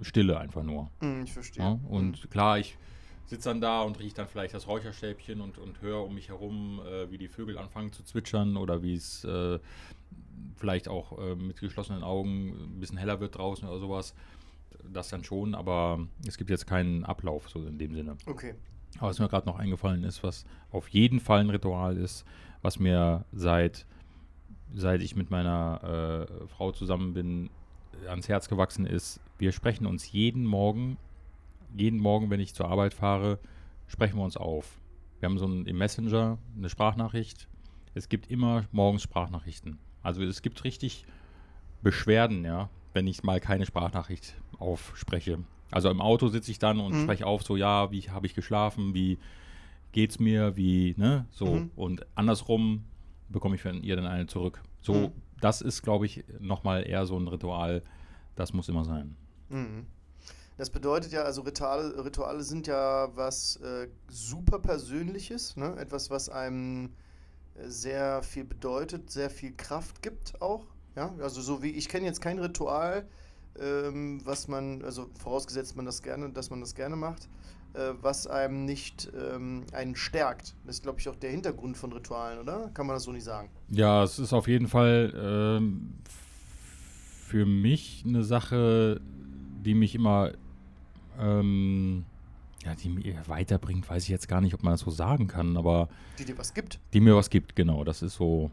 Stille 0.00 0.38
einfach 0.38 0.62
nur. 0.62 0.90
Mm, 1.00 1.22
ich 1.22 1.32
verstehe. 1.32 1.64
Ja? 1.64 1.78
Und 1.88 2.24
mm. 2.24 2.30
klar, 2.30 2.58
ich 2.58 2.76
sitze 3.26 3.48
dann 3.48 3.60
da 3.60 3.82
und 3.82 3.98
rieche 4.00 4.16
dann 4.16 4.26
vielleicht 4.26 4.54
das 4.54 4.66
Räucherstäbchen 4.66 5.40
und, 5.40 5.58
und 5.58 5.80
höre 5.80 6.04
um 6.04 6.14
mich 6.14 6.28
herum, 6.28 6.80
äh, 6.84 7.10
wie 7.10 7.18
die 7.18 7.28
Vögel 7.28 7.58
anfangen 7.58 7.92
zu 7.92 8.02
zwitschern 8.02 8.56
oder 8.56 8.82
wie 8.82 8.94
es 8.94 9.24
äh, 9.24 9.60
vielleicht 10.56 10.88
auch 10.88 11.18
äh, 11.18 11.36
mit 11.36 11.60
geschlossenen 11.60 12.02
Augen 12.02 12.74
ein 12.76 12.80
bisschen 12.80 12.98
heller 12.98 13.20
wird 13.20 13.36
draußen 13.36 13.68
oder 13.68 13.78
sowas 13.78 14.14
das 14.92 15.08
dann 15.08 15.24
schon, 15.24 15.54
aber 15.54 16.06
es 16.26 16.36
gibt 16.38 16.50
jetzt 16.50 16.66
keinen 16.66 17.04
Ablauf 17.04 17.48
so 17.48 17.64
in 17.64 17.78
dem 17.78 17.94
Sinne. 17.94 18.16
Okay. 18.26 18.54
Aber 18.98 19.08
was 19.08 19.18
mir 19.18 19.28
gerade 19.28 19.46
noch 19.46 19.58
eingefallen 19.58 20.04
ist, 20.04 20.22
was 20.22 20.44
auf 20.70 20.88
jeden 20.88 21.20
Fall 21.20 21.40
ein 21.40 21.50
Ritual 21.50 21.96
ist, 21.96 22.24
was 22.62 22.78
mir 22.78 23.24
seit, 23.32 23.86
seit 24.74 25.02
ich 25.02 25.16
mit 25.16 25.30
meiner 25.30 26.26
äh, 26.28 26.46
Frau 26.48 26.72
zusammen 26.72 27.14
bin, 27.14 27.50
ans 28.08 28.28
Herz 28.28 28.48
gewachsen 28.48 28.86
ist, 28.86 29.20
wir 29.38 29.52
sprechen 29.52 29.86
uns 29.86 30.10
jeden 30.12 30.44
Morgen, 30.44 30.96
jeden 31.76 32.00
Morgen, 32.00 32.30
wenn 32.30 32.40
ich 32.40 32.54
zur 32.54 32.68
Arbeit 32.68 32.94
fahre, 32.94 33.38
sprechen 33.86 34.16
wir 34.16 34.24
uns 34.24 34.36
auf. 34.36 34.80
Wir 35.20 35.28
haben 35.28 35.38
so 35.38 35.46
ein, 35.46 35.66
im 35.66 35.78
Messenger 35.78 36.38
eine 36.56 36.68
Sprachnachricht. 36.68 37.48
Es 37.94 38.08
gibt 38.08 38.30
immer 38.30 38.64
morgens 38.72 39.02
Sprachnachrichten. 39.02 39.78
Also 40.02 40.22
es 40.22 40.42
gibt 40.42 40.64
richtig 40.64 41.04
Beschwerden, 41.82 42.44
ja, 42.44 42.70
wenn 42.92 43.06
ich 43.06 43.22
mal 43.22 43.40
keine 43.40 43.66
Sprachnachricht 43.66 44.34
aufspreche. 44.58 45.38
Also 45.70 45.90
im 45.90 46.00
Auto 46.00 46.28
sitze 46.28 46.50
ich 46.50 46.58
dann 46.58 46.80
und 46.80 46.94
mhm. 46.94 47.02
spreche 47.02 47.26
auf, 47.26 47.42
so 47.42 47.56
ja, 47.56 47.90
wie 47.90 48.02
habe 48.10 48.26
ich 48.26 48.34
geschlafen, 48.34 48.94
wie 48.94 49.18
geht's 49.92 50.18
mir, 50.18 50.56
wie, 50.56 50.94
ne, 50.96 51.26
so. 51.30 51.46
Mhm. 51.46 51.70
Und 51.76 52.06
andersrum 52.14 52.84
bekomme 53.28 53.54
ich 53.54 53.62
von 53.62 53.82
ihr 53.82 53.96
dann 53.96 54.06
eine 54.06 54.26
zurück. 54.26 54.62
So, 54.80 54.94
mhm. 54.94 55.12
das 55.40 55.60
ist, 55.60 55.82
glaube 55.82 56.06
ich, 56.06 56.24
nochmal 56.40 56.86
eher 56.88 57.06
so 57.06 57.18
ein 57.18 57.28
Ritual, 57.28 57.82
das 58.34 58.52
muss 58.52 58.68
immer 58.68 58.84
sein. 58.84 59.16
Mhm. 59.48 59.86
Das 60.56 60.68
bedeutet 60.68 61.12
ja, 61.12 61.22
also 61.22 61.40
Rituale, 61.40 62.04
Rituale 62.04 62.42
sind 62.42 62.66
ja 62.66 63.08
was 63.14 63.56
äh, 63.56 63.88
super 64.08 64.58
Persönliches, 64.58 65.56
ne? 65.56 65.74
etwas, 65.78 66.10
was 66.10 66.28
einem 66.28 66.90
äh, 67.54 67.68
sehr 67.68 68.22
viel 68.22 68.44
bedeutet, 68.44 69.10
sehr 69.10 69.30
viel 69.30 69.52
Kraft 69.56 70.02
gibt 70.02 70.42
auch. 70.42 70.66
Ja, 70.96 71.14
also 71.20 71.40
so 71.40 71.62
wie 71.62 71.70
ich 71.70 71.88
kenne 71.88 72.06
jetzt 72.06 72.20
kein 72.20 72.38
Ritual, 72.38 73.06
ähm, 73.60 74.20
was 74.24 74.48
man, 74.48 74.82
also 74.82 75.08
vorausgesetzt 75.18 75.76
man 75.76 75.86
das 75.86 76.02
gerne, 76.02 76.30
dass 76.30 76.50
man 76.50 76.60
das 76.60 76.74
gerne 76.74 76.96
macht, 76.96 77.28
äh, 77.74 77.92
was 78.00 78.26
einem 78.26 78.64
nicht 78.64 79.10
ähm, 79.16 79.64
einen 79.72 79.94
stärkt. 79.94 80.54
Das 80.66 80.76
ist, 80.76 80.82
glaube 80.82 81.00
ich, 81.00 81.08
auch 81.08 81.16
der 81.16 81.30
Hintergrund 81.30 81.76
von 81.76 81.92
Ritualen, 81.92 82.38
oder? 82.40 82.70
Kann 82.74 82.86
man 82.86 82.96
das 82.96 83.04
so 83.04 83.12
nicht 83.12 83.24
sagen? 83.24 83.50
Ja, 83.70 84.02
es 84.02 84.18
ist 84.18 84.32
auf 84.32 84.48
jeden 84.48 84.68
Fall 84.68 85.12
ähm, 85.16 85.94
für 87.26 87.46
mich 87.46 88.04
eine 88.06 88.24
Sache, 88.24 89.00
die 89.64 89.74
mich 89.74 89.94
immer 89.94 90.32
ähm, 91.18 92.04
ja, 92.64 92.74
die 92.74 92.90
mir 92.90 93.26
weiterbringt, 93.26 93.88
weiß 93.88 94.02
ich 94.02 94.10
jetzt 94.10 94.28
gar 94.28 94.40
nicht, 94.40 94.52
ob 94.52 94.62
man 94.62 94.74
das 94.74 94.80
so 94.80 94.90
sagen 94.90 95.28
kann, 95.28 95.56
aber. 95.56 95.88
Die 96.18 96.26
dir 96.26 96.36
was 96.36 96.52
gibt. 96.52 96.78
Die 96.92 97.00
mir 97.00 97.16
was 97.16 97.30
gibt, 97.30 97.56
genau. 97.56 97.84
Das 97.84 98.02
ist 98.02 98.16
so 98.16 98.50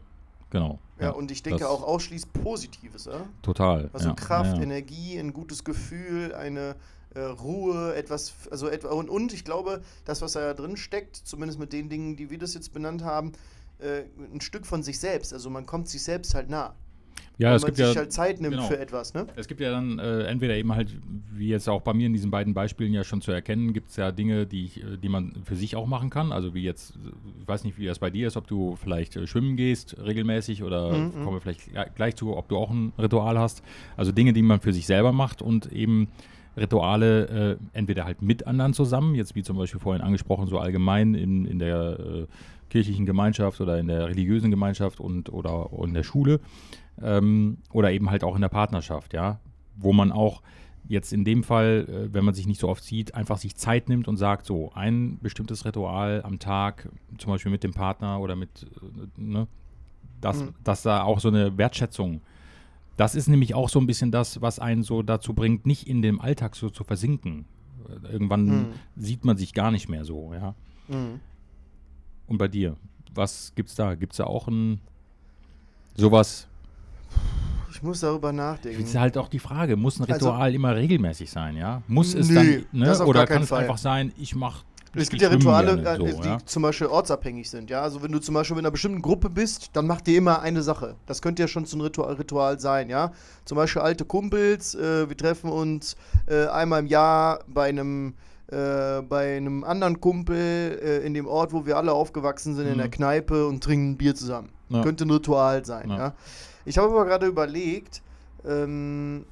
Genau. 0.50 0.78
Ja, 1.00 1.10
und 1.10 1.30
ich 1.30 1.42
denke 1.42 1.68
auch 1.68 1.82
ausschließt 1.82 2.32
Positives, 2.32 3.04
ja? 3.04 3.26
Total. 3.42 3.88
Also 3.92 4.08
ja, 4.08 4.14
Kraft, 4.14 4.56
ja. 4.56 4.62
Energie, 4.62 5.18
ein 5.18 5.32
gutes 5.32 5.62
Gefühl, 5.64 6.34
eine 6.34 6.74
äh, 7.14 7.20
Ruhe, 7.20 7.94
etwas, 7.94 8.34
also 8.50 8.68
etwa, 8.68 8.90
und, 8.90 9.08
und 9.08 9.32
ich 9.32 9.44
glaube, 9.44 9.82
das, 10.04 10.22
was 10.22 10.32
da 10.32 10.54
drin 10.54 10.76
steckt, 10.76 11.16
zumindest 11.16 11.58
mit 11.58 11.72
den 11.72 11.88
Dingen, 11.88 12.16
die 12.16 12.30
wir 12.30 12.38
das 12.38 12.54
jetzt 12.54 12.72
benannt 12.72 13.04
haben, 13.04 13.32
äh, 13.78 14.02
ein 14.32 14.40
Stück 14.40 14.66
von 14.66 14.82
sich 14.82 14.98
selbst. 14.98 15.32
Also 15.32 15.50
man 15.50 15.66
kommt 15.66 15.88
sich 15.88 16.02
selbst 16.02 16.34
halt 16.34 16.50
nah. 16.50 16.74
Ja, 17.38 17.54
es 17.54 17.64
gibt 17.64 17.76
sich 17.76 17.86
ja, 17.86 17.94
halt 17.94 18.12
Zeit 18.12 18.40
nimmt 18.40 18.54
genau. 18.54 18.66
für 18.66 18.78
etwas, 18.78 19.14
ne? 19.14 19.26
Es 19.36 19.46
gibt 19.46 19.60
ja 19.60 19.70
dann 19.70 20.00
äh, 20.00 20.24
entweder 20.24 20.56
eben 20.56 20.74
halt, 20.74 20.96
wie 21.30 21.48
jetzt 21.48 21.68
auch 21.68 21.82
bei 21.82 21.94
mir 21.94 22.06
in 22.06 22.12
diesen 22.12 22.32
beiden 22.32 22.52
Beispielen 22.52 22.92
ja 22.92 23.04
schon 23.04 23.20
zu 23.20 23.30
erkennen, 23.30 23.72
gibt 23.72 23.90
es 23.90 23.96
ja 23.96 24.10
Dinge, 24.10 24.44
die, 24.44 24.64
ich, 24.64 24.82
äh, 24.82 24.96
die 24.96 25.08
man 25.08 25.34
für 25.44 25.54
sich 25.54 25.76
auch 25.76 25.86
machen 25.86 26.10
kann. 26.10 26.32
Also 26.32 26.52
wie 26.54 26.64
jetzt, 26.64 26.98
ich 27.40 27.46
weiß 27.46 27.62
nicht, 27.62 27.78
wie 27.78 27.86
das 27.86 28.00
bei 28.00 28.10
dir 28.10 28.26
ist, 28.26 28.36
ob 28.36 28.48
du 28.48 28.74
vielleicht 28.74 29.14
äh, 29.14 29.28
schwimmen 29.28 29.56
gehst 29.56 29.96
regelmäßig 30.04 30.64
oder 30.64 30.92
mhm, 30.92 31.04
mhm. 31.04 31.24
kommen 31.24 31.36
wir 31.36 31.40
vielleicht 31.40 31.70
gleich 31.94 32.16
zu, 32.16 32.36
ob 32.36 32.48
du 32.48 32.56
auch 32.56 32.70
ein 32.70 32.92
Ritual 32.98 33.38
hast. 33.38 33.62
Also 33.96 34.10
Dinge, 34.10 34.32
die 34.32 34.42
man 34.42 34.58
für 34.60 34.72
sich 34.72 34.86
selber 34.86 35.12
macht 35.12 35.40
und 35.40 35.70
eben 35.72 36.08
Rituale 36.58 37.26
äh, 37.52 37.56
entweder 37.72 38.04
halt 38.04 38.22
mit 38.22 38.46
anderen 38.46 38.72
zusammen, 38.74 39.14
jetzt 39.14 39.34
wie 39.34 39.42
zum 39.42 39.56
Beispiel 39.56 39.80
vorhin 39.80 40.02
angesprochen, 40.02 40.46
so 40.46 40.58
allgemein 40.58 41.14
in, 41.14 41.44
in 41.44 41.58
der 41.58 41.98
äh, 41.98 42.26
kirchlichen 42.70 43.06
Gemeinschaft 43.06 43.60
oder 43.60 43.78
in 43.78 43.88
der 43.88 44.08
religiösen 44.08 44.50
Gemeinschaft 44.50 45.00
und 45.00 45.32
oder 45.32 45.70
in 45.82 45.94
der 45.94 46.02
Schule 46.02 46.40
ähm, 47.00 47.58
oder 47.72 47.92
eben 47.92 48.10
halt 48.10 48.24
auch 48.24 48.34
in 48.34 48.42
der 48.42 48.48
Partnerschaft, 48.48 49.14
ja, 49.14 49.40
wo 49.76 49.92
man 49.92 50.12
auch 50.12 50.42
jetzt 50.88 51.12
in 51.12 51.24
dem 51.24 51.42
Fall, 51.44 51.86
äh, 51.88 52.14
wenn 52.14 52.24
man 52.24 52.34
sich 52.34 52.46
nicht 52.46 52.60
so 52.60 52.68
oft 52.68 52.82
sieht, 52.82 53.14
einfach 53.14 53.38
sich 53.38 53.56
Zeit 53.56 53.88
nimmt 53.88 54.08
und 54.08 54.16
sagt, 54.16 54.46
so 54.46 54.72
ein 54.74 55.18
bestimmtes 55.20 55.64
Ritual 55.64 56.22
am 56.24 56.38
Tag, 56.38 56.88
zum 57.18 57.32
Beispiel 57.32 57.52
mit 57.52 57.62
dem 57.62 57.74
Partner 57.74 58.20
oder 58.20 58.36
mit, 58.36 58.66
äh, 59.16 59.20
ne, 59.20 59.46
dass, 60.20 60.42
mhm. 60.42 60.54
dass 60.64 60.82
da 60.82 61.02
auch 61.02 61.20
so 61.20 61.28
eine 61.28 61.56
Wertschätzung 61.56 62.22
das 62.98 63.14
ist 63.14 63.28
nämlich 63.28 63.54
auch 63.54 63.68
so 63.68 63.78
ein 63.78 63.86
bisschen 63.86 64.10
das, 64.10 64.42
was 64.42 64.58
einen 64.58 64.82
so 64.82 65.02
dazu 65.02 65.32
bringt, 65.32 65.66
nicht 65.66 65.86
in 65.86 66.02
dem 66.02 66.20
Alltag 66.20 66.56
so 66.56 66.68
zu 66.68 66.82
versinken. 66.82 67.46
Irgendwann 68.02 68.44
mhm. 68.44 68.66
sieht 68.96 69.24
man 69.24 69.36
sich 69.36 69.54
gar 69.54 69.70
nicht 69.70 69.88
mehr 69.88 70.04
so, 70.04 70.34
ja. 70.34 70.54
Mhm. 70.88 71.20
Und 72.26 72.38
bei 72.38 72.48
dir, 72.48 72.76
was 73.14 73.52
gibt's 73.54 73.76
da? 73.76 73.94
Gibt 73.94 74.12
es 74.12 74.16
da 74.18 74.24
auch 74.24 74.48
ein 74.48 74.80
sowas? 75.94 76.48
Ich 77.70 77.82
muss 77.84 78.00
darüber 78.00 78.32
nachdenken. 78.32 78.80
Das 78.80 78.90
ist 78.90 78.96
halt 78.96 79.16
auch 79.16 79.28
die 79.28 79.38
Frage, 79.38 79.76
muss 79.76 80.00
ein 80.00 80.10
also 80.10 80.14
Ritual 80.14 80.42
also, 80.42 80.56
immer 80.56 80.74
regelmäßig 80.74 81.30
sein, 81.30 81.56
ja? 81.56 81.82
Muss 81.86 82.14
es 82.14 82.28
nee, 82.28 82.64
dann, 82.72 82.80
ne? 82.80 83.04
oder 83.04 83.26
kann 83.26 83.42
es 83.42 83.52
einfach 83.52 83.78
sein, 83.78 84.12
ich 84.18 84.34
mache 84.34 84.64
es 85.00 85.10
gibt 85.10 85.22
ja 85.22 85.28
Rituale, 85.28 85.72
äh, 85.80 85.96
so, 85.96 86.20
die 86.22 86.28
ja? 86.28 86.38
zum 86.44 86.62
Beispiel 86.62 86.86
ortsabhängig 86.86 87.48
sind. 87.50 87.70
Ja, 87.70 87.82
also 87.82 88.02
wenn 88.02 88.12
du 88.12 88.18
zum 88.18 88.34
Beispiel 88.34 88.56
in 88.56 88.64
einer 88.64 88.70
bestimmten 88.70 89.02
Gruppe 89.02 89.30
bist, 89.30 89.70
dann 89.74 89.86
macht 89.86 90.06
dir 90.06 90.18
immer 90.18 90.40
eine 90.40 90.62
Sache. 90.62 90.96
Das 91.06 91.22
könnte 91.22 91.42
ja 91.42 91.48
schon 91.48 91.64
so 91.64 91.76
ein 91.76 91.80
Ritual, 91.80 92.14
Ritual 92.14 92.60
sein. 92.60 92.90
Ja, 92.90 93.12
zum 93.44 93.56
Beispiel 93.56 93.82
alte 93.82 94.04
Kumpels. 94.04 94.74
Äh, 94.74 95.08
wir 95.08 95.16
treffen 95.16 95.50
uns 95.50 95.96
äh, 96.26 96.46
einmal 96.46 96.80
im 96.80 96.86
Jahr 96.86 97.40
bei 97.46 97.68
einem 97.68 98.14
äh, 98.50 99.02
bei 99.02 99.36
einem 99.36 99.62
anderen 99.62 100.00
Kumpel 100.00 100.80
äh, 100.82 101.06
in 101.06 101.12
dem 101.12 101.26
Ort, 101.26 101.52
wo 101.52 101.66
wir 101.66 101.76
alle 101.76 101.92
aufgewachsen 101.92 102.54
sind, 102.54 102.64
mhm. 102.64 102.72
in 102.72 102.78
der 102.78 102.86
mhm. 102.86 102.92
Kneipe 102.92 103.46
und 103.46 103.62
trinken 103.62 103.98
Bier 103.98 104.14
zusammen. 104.14 104.50
Ja. 104.70 104.82
Könnte 104.82 105.04
ein 105.04 105.10
Ritual 105.10 105.64
sein. 105.66 105.90
Ja. 105.90 105.96
ja? 105.96 106.14
Ich 106.64 106.78
habe 106.78 106.88
aber 106.88 107.04
gerade 107.04 107.26
überlegt, 107.26 108.02
ähm, 108.46 109.26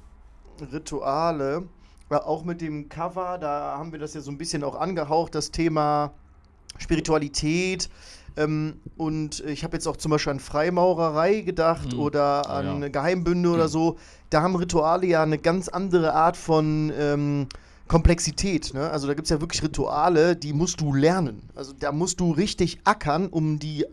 Rituale 0.71 1.63
auch 2.09 2.43
mit 2.43 2.61
dem 2.61 2.89
Cover, 2.89 3.37
da 3.37 3.77
haben 3.77 3.91
wir 3.91 3.99
das 3.99 4.13
ja 4.13 4.21
so 4.21 4.31
ein 4.31 4.37
bisschen 4.37 4.63
auch 4.63 4.75
angehaucht, 4.75 5.35
das 5.35 5.51
Thema 5.51 6.13
Spiritualität. 6.77 7.89
Ähm, 8.37 8.79
und 8.97 9.41
ich 9.41 9.63
habe 9.63 9.75
jetzt 9.75 9.87
auch 9.87 9.97
zum 9.97 10.11
Beispiel 10.11 10.31
an 10.31 10.39
Freimaurerei 10.39 11.41
gedacht 11.41 11.93
mhm. 11.93 11.99
oder 11.99 12.49
an 12.49 12.81
ja. 12.81 12.89
Geheimbünde 12.89 13.49
mhm. 13.49 13.55
oder 13.55 13.67
so. 13.67 13.97
Da 14.29 14.41
haben 14.41 14.55
Rituale 14.55 15.07
ja 15.07 15.23
eine 15.23 15.37
ganz 15.37 15.67
andere 15.67 16.13
Art 16.13 16.37
von 16.37 16.91
ähm, 16.97 17.47
Komplexität. 17.87 18.73
Ne? 18.73 18.89
Also 18.89 19.07
da 19.07 19.13
gibt 19.13 19.25
es 19.25 19.31
ja 19.31 19.41
wirklich 19.41 19.63
Rituale, 19.63 20.35
die 20.35 20.53
musst 20.53 20.81
du 20.81 20.93
lernen. 20.93 21.49
Also 21.55 21.73
da 21.73 21.91
musst 21.91 22.19
du 22.19 22.31
richtig 22.31 22.79
ackern, 22.83 23.27
um 23.27 23.59
die 23.59 23.85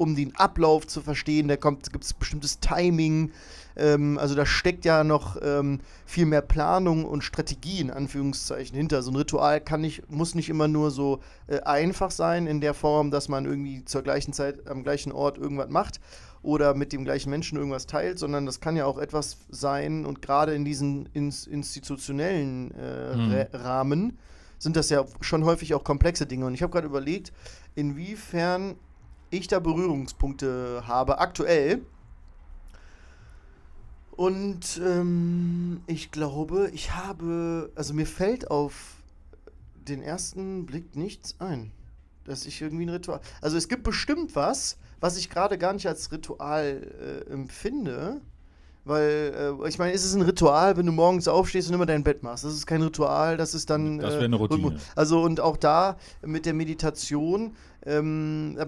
um 0.00 0.16
den 0.16 0.34
Ablauf 0.34 0.86
zu 0.86 1.02
verstehen. 1.02 1.46
Da 1.46 1.56
gibt 1.56 1.86
es 2.02 2.14
bestimmtes 2.14 2.58
Timing. 2.58 3.32
Ähm, 3.76 4.16
also 4.16 4.34
da 4.34 4.46
steckt 4.46 4.86
ja 4.86 5.04
noch 5.04 5.36
ähm, 5.42 5.80
viel 6.06 6.24
mehr 6.24 6.40
Planung 6.40 7.04
und 7.04 7.22
Strategie 7.22 7.80
in 7.80 7.90
Anführungszeichen 7.90 8.74
hinter. 8.74 9.02
So 9.02 9.10
ein 9.10 9.16
Ritual 9.16 9.60
kann 9.60 9.82
nicht, 9.82 10.10
muss 10.10 10.34
nicht 10.34 10.48
immer 10.48 10.68
nur 10.68 10.90
so 10.90 11.20
äh, 11.48 11.60
einfach 11.60 12.10
sein 12.10 12.46
in 12.46 12.62
der 12.62 12.72
Form, 12.72 13.10
dass 13.10 13.28
man 13.28 13.44
irgendwie 13.44 13.84
zur 13.84 14.00
gleichen 14.00 14.32
Zeit 14.32 14.66
am 14.70 14.84
gleichen 14.84 15.12
Ort 15.12 15.36
irgendwas 15.36 15.68
macht 15.68 16.00
oder 16.40 16.72
mit 16.72 16.94
dem 16.94 17.04
gleichen 17.04 17.28
Menschen 17.28 17.58
irgendwas 17.58 17.84
teilt, 17.84 18.18
sondern 18.18 18.46
das 18.46 18.60
kann 18.60 18.76
ja 18.76 18.86
auch 18.86 18.96
etwas 18.96 19.36
sein 19.50 20.06
und 20.06 20.22
gerade 20.22 20.54
in 20.54 20.64
diesen 20.64 21.10
ins, 21.12 21.46
institutionellen 21.46 22.70
äh, 22.70 23.16
mhm. 23.16 23.46
Rahmen 23.52 24.18
sind 24.58 24.76
das 24.76 24.88
ja 24.88 25.04
schon 25.20 25.44
häufig 25.44 25.74
auch 25.74 25.84
komplexe 25.84 26.24
Dinge. 26.24 26.46
Und 26.46 26.54
ich 26.54 26.62
habe 26.62 26.72
gerade 26.72 26.86
überlegt, 26.86 27.32
inwiefern 27.74 28.76
ich 29.30 29.48
da 29.48 29.60
Berührungspunkte 29.60 30.84
habe 30.86 31.18
aktuell 31.18 31.82
und 34.20 34.78
ähm, 34.84 35.80
ich 35.86 36.10
glaube, 36.10 36.70
ich 36.74 36.94
habe, 36.94 37.72
also 37.74 37.94
mir 37.94 38.04
fällt 38.04 38.50
auf 38.50 38.96
den 39.76 40.02
ersten 40.02 40.66
Blick 40.66 40.94
nichts 40.94 41.36
ein, 41.38 41.72
dass 42.24 42.44
ich 42.44 42.60
irgendwie 42.60 42.84
ein 42.84 42.90
Ritual. 42.90 43.20
Also 43.40 43.56
es 43.56 43.66
gibt 43.66 43.82
bestimmt 43.82 44.36
was, 44.36 44.76
was 45.00 45.16
ich 45.16 45.30
gerade 45.30 45.56
gar 45.56 45.72
nicht 45.72 45.86
als 45.86 46.12
Ritual 46.12 47.24
äh, 47.26 47.32
empfinde. 47.32 48.20
Weil, 48.84 49.56
äh, 49.62 49.68
ich 49.68 49.78
meine, 49.78 49.92
ist 49.92 50.04
es 50.04 50.14
ein 50.14 50.22
Ritual, 50.22 50.76
wenn 50.76 50.86
du 50.86 50.92
morgens 50.92 51.28
aufstehst 51.28 51.68
und 51.68 51.74
immer 51.74 51.86
dein 51.86 52.02
Bett 52.02 52.22
machst? 52.22 52.44
Das 52.44 52.54
ist 52.54 52.66
kein 52.66 52.82
Ritual, 52.82 53.36
das 53.36 53.54
ist 53.54 53.68
dann. 53.68 53.98
Das 53.98 54.14
wäre 54.14 54.24
eine 54.24 54.36
äh, 54.36 54.38
Routine. 54.38 54.78
Also, 54.96 55.22
und 55.22 55.40
auch 55.40 55.56
da 55.56 55.96
mit 56.22 56.46
der 56.46 56.54
Meditation 56.54 57.54
ähm, 57.86 58.58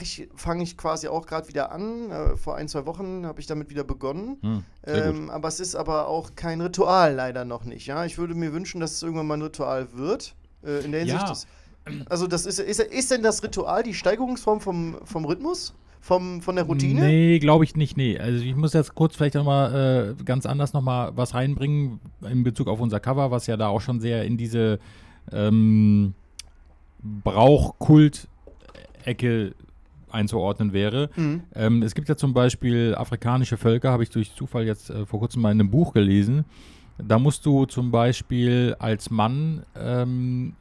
ich, 0.00 0.28
fange 0.34 0.62
ich 0.62 0.76
quasi 0.76 1.08
auch 1.08 1.26
gerade 1.26 1.48
wieder 1.48 1.70
an. 1.70 2.10
Äh, 2.10 2.36
vor 2.36 2.56
ein, 2.56 2.68
zwei 2.68 2.86
Wochen 2.86 3.26
habe 3.26 3.40
ich 3.40 3.46
damit 3.46 3.68
wieder 3.70 3.84
begonnen. 3.84 4.38
Hm, 4.40 4.64
ähm, 4.86 5.30
aber 5.30 5.48
es 5.48 5.60
ist 5.60 5.74
aber 5.74 6.08
auch 6.08 6.30
kein 6.34 6.60
Ritual 6.60 7.14
leider 7.14 7.44
noch 7.44 7.64
nicht. 7.64 7.86
Ja? 7.86 8.04
Ich 8.04 8.16
würde 8.16 8.34
mir 8.34 8.52
wünschen, 8.52 8.80
dass 8.80 8.92
es 8.92 9.02
irgendwann 9.02 9.26
mal 9.26 9.34
ein 9.34 9.42
Ritual 9.42 9.88
wird. 9.92 10.34
Äh, 10.64 10.84
in 10.84 10.92
der 10.92 11.00
Hinsicht. 11.00 11.22
Ja. 11.22 11.28
Des, 11.28 11.46
also, 12.08 12.26
das 12.26 12.46
ist, 12.46 12.58
ist, 12.58 12.80
ist 12.80 13.10
denn 13.10 13.22
das 13.22 13.42
Ritual 13.42 13.82
die 13.82 13.92
Steigerungsform 13.92 14.60
vom, 14.60 14.96
vom 15.04 15.24
Rhythmus? 15.26 15.74
Vom, 16.04 16.42
von 16.42 16.56
der 16.56 16.66
Routine? 16.66 17.00
Nee, 17.00 17.38
glaube 17.38 17.64
ich 17.64 17.76
nicht, 17.76 17.96
nee. 17.96 18.18
Also 18.18 18.44
ich 18.44 18.54
muss 18.54 18.74
jetzt 18.74 18.94
kurz 18.94 19.16
vielleicht 19.16 19.36
nochmal 19.36 20.14
äh, 20.20 20.22
ganz 20.22 20.44
anders 20.44 20.74
nochmal 20.74 21.12
was 21.16 21.32
reinbringen 21.32 21.98
in 22.30 22.44
Bezug 22.44 22.68
auf 22.68 22.78
unser 22.78 23.00
Cover, 23.00 23.30
was 23.30 23.46
ja 23.46 23.56
da 23.56 23.68
auch 23.68 23.80
schon 23.80 24.00
sehr 24.00 24.26
in 24.26 24.36
diese 24.36 24.80
ähm, 25.32 26.12
Brauchkult-Ecke 27.02 29.54
einzuordnen 30.10 30.74
wäre. 30.74 31.08
Mhm. 31.16 31.44
Ähm, 31.54 31.82
es 31.82 31.94
gibt 31.94 32.10
ja 32.10 32.16
zum 32.16 32.34
Beispiel 32.34 32.94
afrikanische 32.94 33.56
Völker, 33.56 33.90
habe 33.90 34.02
ich 34.02 34.10
durch 34.10 34.34
Zufall 34.34 34.66
jetzt 34.66 34.90
äh, 34.90 35.06
vor 35.06 35.20
kurzem 35.20 35.40
mal 35.40 35.52
in 35.52 35.60
einem 35.60 35.70
Buch 35.70 35.94
gelesen. 35.94 36.44
Da 36.98 37.18
musst 37.18 37.46
du 37.46 37.64
zum 37.64 37.90
Beispiel 37.90 38.76
als 38.78 39.10
Mann 39.10 39.62
ähm, 39.74 40.54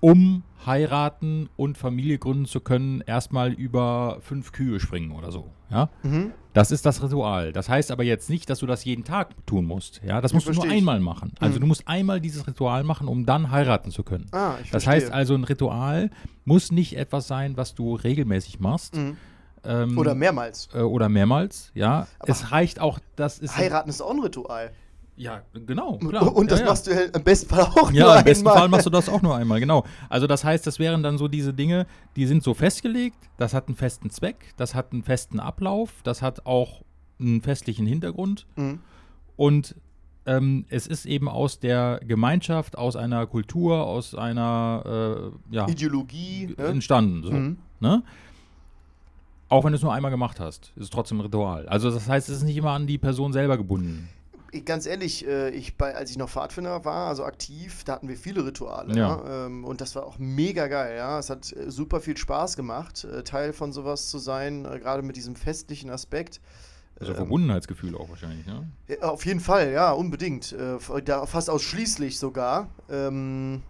um 0.00 0.42
heiraten 0.64 1.48
und 1.56 1.78
Familie 1.78 2.18
gründen 2.18 2.46
zu 2.46 2.60
können, 2.60 3.00
erstmal 3.06 3.52
über 3.52 4.18
fünf 4.20 4.52
Kühe 4.52 4.80
springen 4.80 5.12
oder 5.12 5.30
so. 5.30 5.50
Ja? 5.70 5.90
Mhm. 6.02 6.32
Das 6.52 6.70
ist 6.70 6.86
das 6.86 7.02
Ritual. 7.02 7.52
Das 7.52 7.68
heißt 7.68 7.90
aber 7.90 8.02
jetzt 8.02 8.30
nicht, 8.30 8.48
dass 8.50 8.60
du 8.60 8.66
das 8.66 8.84
jeden 8.84 9.04
Tag 9.04 9.34
tun 9.46 9.64
musst. 9.64 10.00
Ja, 10.04 10.20
das 10.20 10.32
musst 10.32 10.48
du 10.48 10.52
nur 10.52 10.64
einmal 10.64 11.00
machen. 11.00 11.32
Also 11.38 11.56
mhm. 11.56 11.60
du 11.60 11.66
musst 11.66 11.86
einmal 11.86 12.20
dieses 12.20 12.46
Ritual 12.46 12.82
machen, 12.82 13.08
um 13.08 13.26
dann 13.26 13.50
heiraten 13.50 13.90
zu 13.90 14.02
können. 14.02 14.26
Ah, 14.32 14.54
ich 14.62 14.70
das 14.70 14.86
heißt 14.86 15.12
also, 15.12 15.34
ein 15.34 15.44
Ritual 15.44 16.10
muss 16.44 16.72
nicht 16.72 16.96
etwas 16.96 17.28
sein, 17.28 17.56
was 17.56 17.74
du 17.74 17.94
regelmäßig 17.94 18.58
machst. 18.58 18.96
Mhm. 18.96 19.16
Ähm, 19.64 19.98
oder 19.98 20.14
mehrmals. 20.14 20.68
Äh, 20.74 20.80
oder 20.80 21.08
mehrmals, 21.08 21.70
ja. 21.74 22.06
Aber 22.18 22.30
es 22.30 22.52
reicht 22.52 22.80
auch, 22.80 22.98
das 23.16 23.38
ist. 23.38 23.56
Heiraten 23.56 23.90
ist 23.90 24.00
auch 24.00 24.12
ein 24.12 24.20
Ritual. 24.20 24.70
Ja, 25.16 25.42
genau, 25.66 25.96
klar. 25.96 26.34
Und 26.34 26.50
das 26.50 26.60
ja, 26.60 26.66
machst 26.66 26.86
du 26.86 26.90
ja 26.90 27.00
im 27.02 27.24
besten 27.24 27.48
Fall 27.48 27.64
auch 27.64 27.90
ja, 27.90 28.04
nur 28.04 28.14
Ja, 28.14 28.18
im 28.18 28.24
besten 28.24 28.44
Fall 28.44 28.68
machst 28.68 28.84
du 28.84 28.90
das 28.90 29.08
auch 29.08 29.22
nur 29.22 29.34
einmal, 29.34 29.60
genau. 29.60 29.84
Also 30.10 30.26
das 30.26 30.44
heißt, 30.44 30.66
das 30.66 30.78
wären 30.78 31.02
dann 31.02 31.16
so 31.16 31.26
diese 31.26 31.54
Dinge, 31.54 31.86
die 32.16 32.26
sind 32.26 32.42
so 32.42 32.52
festgelegt, 32.52 33.16
das 33.38 33.54
hat 33.54 33.68
einen 33.68 33.76
festen 33.76 34.10
Zweck, 34.10 34.52
das 34.56 34.74
hat 34.74 34.92
einen 34.92 35.02
festen 35.02 35.40
Ablauf, 35.40 35.90
das 36.04 36.20
hat 36.20 36.44
auch 36.44 36.82
einen 37.18 37.40
festlichen 37.40 37.86
Hintergrund. 37.86 38.46
Mhm. 38.56 38.80
Und 39.36 39.74
ähm, 40.26 40.66
es 40.68 40.86
ist 40.86 41.06
eben 41.06 41.28
aus 41.28 41.60
der 41.60 42.00
Gemeinschaft, 42.06 42.76
aus 42.76 42.94
einer 42.94 43.26
Kultur, 43.26 43.86
aus 43.86 44.14
einer 44.14 45.30
äh, 45.50 45.54
ja, 45.54 45.66
Ideologie 45.66 46.54
ne? 46.58 46.64
entstanden. 46.64 47.22
So, 47.22 47.32
mhm. 47.32 47.56
ne? 47.80 48.02
Auch 49.48 49.64
wenn 49.64 49.70
du 49.72 49.76
es 49.76 49.82
nur 49.82 49.94
einmal 49.94 50.10
gemacht 50.10 50.40
hast, 50.40 50.72
ist 50.76 50.84
es 50.84 50.90
trotzdem 50.90 51.18
ein 51.18 51.20
Ritual. 51.22 51.68
Also 51.68 51.90
das 51.90 52.08
heißt, 52.08 52.28
es 52.28 52.38
ist 52.38 52.42
nicht 52.42 52.56
immer 52.56 52.72
an 52.72 52.86
die 52.86 52.98
Person 52.98 53.32
selber 53.32 53.56
gebunden 53.56 54.08
ganz 54.64 54.86
ehrlich, 54.86 55.26
äh, 55.26 55.50
ich 55.50 55.76
bei, 55.76 55.94
als 55.94 56.10
ich 56.10 56.18
noch 56.18 56.28
Pfadfinder 56.28 56.84
war, 56.84 57.08
also 57.08 57.24
aktiv, 57.24 57.84
da 57.84 57.94
hatten 57.94 58.08
wir 58.08 58.16
viele 58.16 58.44
Rituale. 58.44 58.94
Ja. 58.94 59.16
Ja? 59.16 59.46
Ähm, 59.46 59.64
und 59.64 59.80
das 59.80 59.94
war 59.94 60.06
auch 60.06 60.18
mega 60.18 60.66
geil, 60.68 60.96
ja. 60.96 61.18
Es 61.18 61.30
hat 61.30 61.52
äh, 61.52 61.70
super 61.70 62.00
viel 62.00 62.16
Spaß 62.16 62.56
gemacht, 62.56 63.04
äh, 63.04 63.22
Teil 63.22 63.52
von 63.52 63.72
sowas 63.72 64.08
zu 64.10 64.18
sein, 64.18 64.64
gerade 64.64 65.02
mit 65.02 65.16
diesem 65.16 65.36
festlichen 65.36 65.90
Aspekt. 65.90 66.40
Also 66.98 67.12
Verbundenheitsgefühl 67.12 67.94
auch 67.94 68.08
wahrscheinlich, 68.08 68.46
ne? 68.46 68.70
auf 69.02 69.26
jeden 69.26 69.40
Fall, 69.40 69.70
ja, 69.70 69.92
unbedingt. 69.92 70.56
da 71.04 71.26
fast 71.26 71.50
ausschließlich 71.50 72.18
sogar. 72.18 72.70
Ähm, 72.88 73.62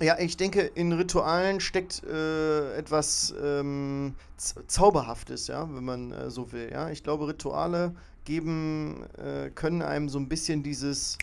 ja, 0.00 0.18
ich 0.18 0.36
denke, 0.36 0.60
in 0.60 0.92
Ritualen 0.92 1.60
steckt 1.60 2.02
äh, 2.04 2.76
etwas 2.76 3.34
ähm, 3.42 4.14
Zauberhaftes, 4.66 5.46
ja, 5.46 5.66
wenn 5.74 5.84
man 5.84 6.12
äh, 6.12 6.30
so 6.30 6.52
will. 6.52 6.70
Ja, 6.70 6.90
ich 6.90 7.02
glaube, 7.02 7.28
Rituale 7.28 7.94
geben, 8.26 9.04
äh, 9.16 9.48
können 9.50 9.80
einem 9.80 10.10
so 10.10 10.18
ein 10.18 10.28
bisschen 10.28 10.62
dieses, 10.62 11.16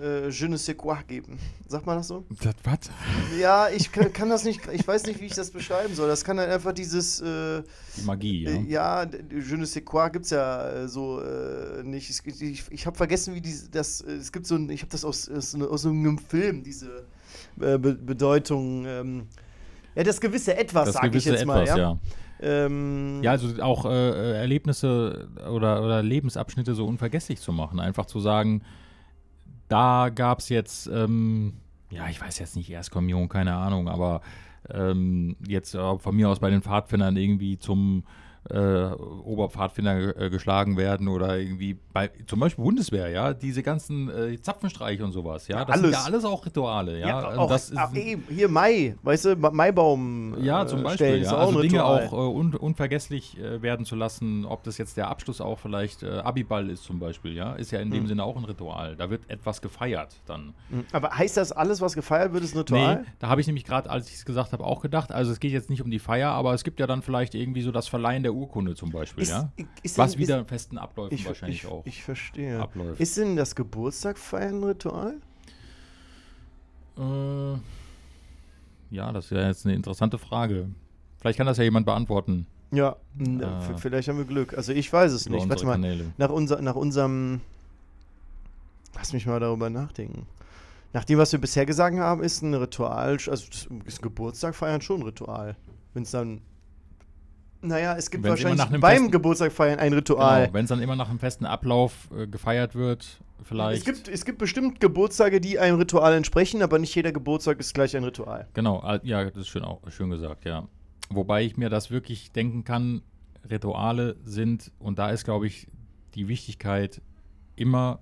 äh, 0.00 0.28
je 0.28 0.48
ne 0.48 0.56
sais 0.58 0.76
quoi 0.76 1.02
geben. 1.06 1.38
Sagt 1.68 1.86
man 1.86 1.96
das 1.98 2.08
so? 2.08 2.24
Das 2.42 2.54
was? 2.64 2.90
Ja, 3.38 3.68
ich 3.68 3.90
kann, 3.90 4.12
kann 4.12 4.28
das 4.30 4.44
nicht, 4.44 4.60
ich 4.72 4.86
weiß 4.86 5.04
nicht, 5.06 5.20
wie 5.20 5.26
ich 5.26 5.34
das 5.34 5.50
beschreiben 5.50 5.94
soll. 5.94 6.08
Das 6.08 6.24
kann 6.24 6.36
dann 6.36 6.48
einfach 6.50 6.72
dieses, 6.72 7.20
äh, 7.20 7.62
Die 7.96 8.02
Magie, 8.04 8.44
ja. 8.44 8.50
äh, 8.50 8.62
ja, 8.68 9.04
je 9.04 9.56
ne 9.56 9.66
sais 9.66 9.84
quoi 9.84 10.08
gibt's 10.10 10.30
ja 10.30 10.68
äh, 10.70 10.88
so 10.88 11.20
äh, 11.20 11.82
nicht. 11.82 12.08
Ich, 12.10 12.42
ich, 12.42 12.64
ich 12.70 12.86
habe 12.86 12.96
vergessen, 12.96 13.34
wie 13.34 13.40
die, 13.40 13.54
das, 13.70 14.00
äh, 14.02 14.12
es 14.12 14.30
gibt 14.32 14.46
so 14.46 14.54
ein, 14.54 14.70
ich 14.70 14.82
habe 14.82 14.92
das 14.92 15.04
aus, 15.04 15.28
aus, 15.28 15.54
aus 15.54 15.82
so 15.82 15.88
einem 15.90 16.18
Film, 16.18 16.62
diese 16.62 17.06
äh, 17.60 17.78
Be 17.78 17.94
Bedeutung, 17.94 18.84
ähm, 18.86 19.26
ja, 19.94 20.02
das 20.02 20.20
gewisse 20.20 20.56
Etwas, 20.56 20.86
Das 20.86 20.94
sag 20.94 21.14
ich 21.14 21.24
jetzt 21.24 21.42
Etwas, 21.42 21.46
mal, 21.46 21.66
ja. 21.66 21.76
ja. 21.76 21.98
Ähm, 22.42 23.22
Ja, 23.22 23.30
also 23.30 23.62
auch 23.62 23.84
äh, 23.86 24.32
Erlebnisse 24.38 25.28
oder, 25.50 25.82
oder 25.82 26.02
Lebensabschnitte 26.02 26.74
so 26.74 26.86
unvergesslich 26.86 27.40
zu 27.40 27.52
machen. 27.52 27.80
Einfach 27.80 28.06
zu 28.06 28.20
sagen, 28.20 28.62
da 29.68 30.10
gab 30.10 30.40
es 30.40 30.48
jetzt, 30.48 30.86
ähm, 30.88 31.54
ja, 31.90 32.08
ich 32.08 32.20
weiß 32.20 32.38
jetzt 32.38 32.56
nicht, 32.56 32.70
Erstkommunion, 32.70 33.28
keine 33.28 33.54
Ahnung, 33.54 33.88
aber 33.88 34.20
ähm, 34.70 35.36
jetzt 35.46 35.74
äh, 35.74 35.98
von 35.98 36.14
mir 36.14 36.28
aus 36.28 36.40
bei 36.40 36.50
den 36.50 36.62
Pfadfindern 36.62 37.16
irgendwie 37.16 37.58
zum 37.58 38.04
äh, 38.50 38.54
Oberpfadfinder 39.26 40.16
äh, 40.20 40.30
geschlagen 40.30 40.76
werden 40.76 41.08
oder 41.08 41.38
irgendwie 41.38 41.78
bei 41.92 42.10
zum 42.26 42.40
Beispiel 42.40 42.64
Bundeswehr, 42.64 43.08
ja, 43.08 43.34
diese 43.34 43.62
ganzen 43.62 44.08
äh, 44.10 44.40
Zapfenstreiche 44.40 45.04
und 45.04 45.12
sowas, 45.12 45.48
ja, 45.48 45.64
das 45.64 45.80
sind 45.80 45.90
ja 45.92 45.98
alles. 45.98 46.06
alles 46.06 46.24
auch 46.24 46.44
Rituale, 46.44 46.98
ja. 46.98 47.08
Ja, 47.08 47.28
Und 47.30 47.38
auch, 47.38 47.48
das 47.48 47.70
ist, 47.70 47.78
ah, 47.78 47.90
eben, 47.94 48.24
hier 48.28 48.48
Mai, 48.48 48.96
weißt 49.02 49.24
du, 49.26 49.36
Ma- 49.36 49.50
Maibaum. 49.50 50.36
ja, 50.42 50.62
äh, 50.62 50.66
zum 50.66 50.82
Beispiel. 50.82 50.96
stellen, 51.06 51.22
ist 51.22 51.30
Ja. 51.30 51.36
auch 51.38 51.46
Also 51.48 51.62
Dinge 51.62 51.84
auch 51.84 52.12
äh, 52.12 52.16
un 52.16 52.54
unvergesslich 52.54 53.36
werden 53.38 53.86
zu 53.86 53.94
lassen, 53.96 54.44
ob 54.44 54.62
das 54.64 54.78
jetzt 54.78 54.96
der 54.96 55.08
Abschluss 55.08 55.40
auch 55.40 55.58
vielleicht 55.58 56.02
Abiball 56.04 56.68
ist 56.70 56.84
zum 56.84 56.98
Beispiel, 56.98 57.34
ja, 57.34 57.52
ist 57.54 57.70
ja 57.70 57.80
in 57.80 57.90
dem 57.90 58.04
Mhm. 58.04 58.08
Sinne 58.08 58.24
auch 58.24 58.36
ein 58.36 58.44
Ritual. 58.44 58.96
Da 58.96 59.08
wird 59.10 59.28
etwas 59.30 59.62
gefeiert 59.62 60.16
dann. 60.26 60.54
Mhm. 60.68 60.84
Aber 60.92 61.10
heißt 61.10 61.36
das, 61.36 61.52
alles, 61.52 61.80
was 61.80 61.94
gefeiert 61.94 62.32
wird, 62.32 62.42
ist 62.44 62.54
ein 62.54 62.58
Ritual? 62.58 62.96
Nee, 63.02 63.08
da 63.20 63.28
habe 63.28 63.40
ich 63.40 63.46
nämlich 63.46 63.64
gerade, 63.64 63.88
als 63.90 64.08
ich 64.08 64.14
es 64.16 64.24
gesagt 64.24 64.52
habe, 64.52 64.64
auch 64.64 64.80
gedacht, 64.80 65.12
also 65.12 65.30
es 65.32 65.38
geht 65.40 65.52
jetzt 65.52 65.70
nicht 65.70 65.82
um 65.82 65.90
die 65.90 65.98
Feier, 65.98 66.30
aber 66.30 66.54
es 66.54 66.64
gibt 66.64 66.80
ja 66.80 66.86
dann 66.86 67.02
vielleicht 67.02 67.34
irgendwie 67.34 67.62
so 67.62 67.70
das 67.72 67.88
Verleihen 67.88 68.22
der 68.22 68.31
Urkunde 68.32 68.74
zum 68.74 68.90
Beispiel, 68.90 69.22
Ist- 69.22 69.30
ja. 69.30 69.52
ist 69.82 69.98
Was 69.98 70.12
denn- 70.12 70.20
wieder 70.20 70.40
ist- 70.40 70.48
festen 70.48 70.78
Abläufen 70.78 71.14
Ich, 71.14 71.26
wahrscheinlich 71.26 71.64
ich, 71.64 71.66
auch 71.70 71.84
ich 71.86 72.02
verstehe. 72.02 72.58
abläuft. 72.60 73.00
Ist 73.00 73.16
denn 73.16 73.36
das 73.36 73.54
Geburtstag 73.54 74.18
feiern 74.18 74.60
ein 74.60 74.64
Ritual? 74.64 75.14
Äh, 76.98 77.54
ja, 78.90 79.12
das 79.12 79.26
ist 79.26 79.30
ja 79.30 79.46
jetzt 79.46 79.64
eine 79.66 79.74
interessante 79.74 80.18
Frage. 80.18 80.68
Vielleicht 81.20 81.38
kann 81.38 81.46
das 81.46 81.56
ja 81.58 81.64
jemand 81.64 81.86
beantworten 81.86 82.46
Ja, 82.72 82.96
v- 83.16 83.78
vielleicht 83.78 84.08
haben 84.08 84.18
wir 84.18 84.24
Glück. 84.24 84.54
Also 84.56 84.72
ich 84.72 84.92
weiß 84.92 85.12
es 85.12 85.28
nicht. 85.28 85.48
Warte 85.48 85.64
mal, 85.66 85.72
Kanäle. 85.72 86.12
nach, 86.18 86.30
unser, 86.30 86.60
nach 86.62 86.74
unserem. 86.74 87.40
Lass 88.94 89.12
mich 89.12 89.26
mal 89.26 89.40
darüber 89.40 89.70
nachdenken. 89.70 90.26
Nach 90.92 91.04
dem, 91.04 91.18
was 91.18 91.32
wir 91.32 91.40
bisher 91.40 91.64
gesagt 91.64 91.96
haben, 91.98 92.22
ist 92.22 92.42
ein 92.42 92.52
Ritual, 92.52 93.12
also 93.12 93.32
ist 93.32 93.70
ein 93.70 93.82
Geburtstag 94.02 94.54
feiern 94.54 94.82
schon 94.82 95.00
ein 95.00 95.04
Ritual. 95.04 95.56
Wenn 95.94 96.02
es 96.02 96.10
dann. 96.10 96.42
Naja, 97.62 97.94
es 97.96 98.10
gibt 98.10 98.24
Wenn's 98.24 98.42
wahrscheinlich 98.42 98.80
beim 98.80 98.80
festen- 98.80 99.10
Geburtstag 99.10 99.52
feiern 99.52 99.78
ein 99.78 99.92
Ritual. 99.92 100.42
Genau, 100.42 100.54
wenn 100.54 100.64
es 100.64 100.68
dann 100.68 100.82
immer 100.82 100.96
nach 100.96 101.08
einem 101.08 101.20
festen 101.20 101.46
Ablauf 101.46 102.08
äh, 102.16 102.26
gefeiert 102.26 102.74
wird, 102.74 103.20
vielleicht. 103.44 103.78
Es 103.78 103.84
gibt, 103.84 104.08
es 104.08 104.24
gibt 104.24 104.38
bestimmt 104.38 104.80
Geburtstage, 104.80 105.40
die 105.40 105.58
einem 105.58 105.78
Ritual 105.78 106.14
entsprechen, 106.14 106.62
aber 106.62 106.78
nicht 106.78 106.94
jeder 106.94 107.12
Geburtstag 107.12 107.60
ist 107.60 107.72
gleich 107.72 107.96
ein 107.96 108.02
Ritual. 108.04 108.48
Genau, 108.54 108.82
ja, 109.04 109.24
das 109.24 109.42
ist 109.42 109.48
schön, 109.48 109.62
auch, 109.64 109.80
schön 109.90 110.10
gesagt, 110.10 110.44
ja. 110.44 110.66
Wobei 111.08 111.44
ich 111.44 111.56
mir 111.56 111.68
das 111.68 111.90
wirklich 111.90 112.32
denken 112.32 112.64
kann, 112.64 113.02
Rituale 113.48 114.16
sind, 114.24 114.72
und 114.78 114.98
da 114.98 115.10
ist, 115.10 115.24
glaube 115.24 115.46
ich, 115.46 115.68
die 116.14 116.28
Wichtigkeit 116.28 117.00
immer 117.54 118.00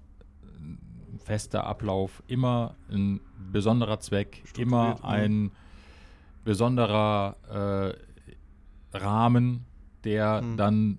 ein 0.59 1.19
fester 1.19 1.65
Ablauf, 1.65 2.23
immer 2.27 2.77
ein 2.91 3.21
besonderer 3.53 4.01
Zweck, 4.01 4.43
immer 4.57 5.05
ein 5.05 5.53
besonderer 6.45 7.95
äh, 7.95 8.10
Rahmen, 8.93 9.65
der 10.05 10.43
Mhm. 10.43 10.57
dann 10.57 10.99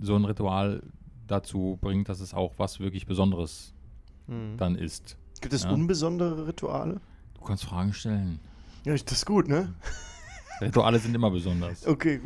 so 0.00 0.14
ein 0.16 0.24
Ritual 0.24 0.82
dazu 1.26 1.78
bringt, 1.80 2.08
dass 2.08 2.20
es 2.20 2.34
auch 2.34 2.54
was 2.58 2.80
wirklich 2.80 3.06
Besonderes 3.06 3.72
Hm. 4.28 4.56
dann 4.56 4.74
ist. 4.76 5.16
Gibt 5.40 5.52
es 5.54 5.64
Ja. 5.64 5.70
unbesondere 5.70 6.46
Rituale? 6.46 7.00
Du 7.34 7.42
kannst 7.44 7.64
Fragen 7.64 7.92
stellen. 7.92 8.38
Ja, 8.84 8.92
das 8.94 9.02
ist 9.12 9.26
gut, 9.26 9.48
ne? 9.48 9.72
Rituale 10.60 10.98
sind 11.00 11.14
immer 11.14 11.30
besonders. 11.30 11.84
Okay, 11.86 12.20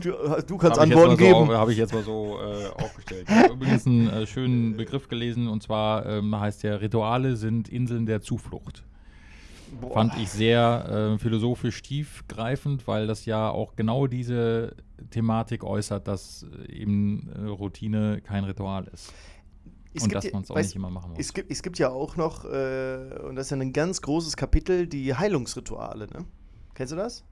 du, 0.00 0.12
du 0.46 0.56
kannst 0.56 0.76
ich, 0.78 0.82
Antworten 0.82 1.16
geben. 1.18 1.46
so, 1.46 1.52
habe 1.54 1.72
ich 1.72 1.78
jetzt 1.78 1.92
mal 1.92 2.02
so 2.02 2.38
äh, 2.40 2.68
aufgestellt. 2.82 3.26
Ich 3.28 3.34
habe 3.36 3.52
übrigens 3.52 3.86
einen 3.86 4.08
äh, 4.08 4.26
schönen 4.26 4.76
Begriff 4.78 5.08
gelesen 5.08 5.46
und 5.48 5.62
zwar 5.62 6.06
ähm, 6.06 6.34
heißt 6.38 6.62
der 6.62 6.80
Rituale 6.80 7.36
sind 7.36 7.68
Inseln 7.68 8.06
der 8.06 8.22
Zuflucht. 8.22 8.84
Boah. 9.80 9.94
Fand 9.94 10.16
ich 10.18 10.28
sehr 10.30 11.14
äh, 11.14 11.18
philosophisch 11.18 11.80
tiefgreifend, 11.82 12.86
weil 12.86 13.06
das 13.06 13.24
ja 13.24 13.50
auch 13.50 13.74
genau 13.74 14.06
diese 14.06 14.76
Thematik 15.10 15.64
äußert, 15.64 16.06
dass 16.06 16.46
äh, 16.68 16.72
eben 16.72 17.28
äh, 17.34 17.46
Routine 17.46 18.20
kein 18.22 18.44
Ritual 18.44 18.86
ist. 18.92 19.12
Es 19.94 20.04
und 20.04 20.14
dass 20.14 20.32
man 20.32 20.42
es 20.42 20.50
auch 20.50 20.56
weißt- 20.56 20.62
nicht 20.62 20.76
immer 20.76 20.90
machen 20.90 21.10
muss. 21.10 21.18
Es 21.18 21.34
gibt, 21.34 21.50
es 21.50 21.62
gibt 21.62 21.78
ja 21.78 21.90
auch 21.90 22.16
noch, 22.16 22.44
äh, 22.44 23.18
und 23.28 23.36
das 23.36 23.46
ist 23.46 23.50
ja 23.50 23.56
ein 23.56 23.72
ganz 23.72 24.00
großes 24.00 24.36
Kapitel, 24.36 24.86
die 24.86 25.14
Heilungsrituale. 25.14 26.06
Ne? 26.06 26.24
Kennst 26.74 26.92
du 26.92 26.96
das? 26.96 27.24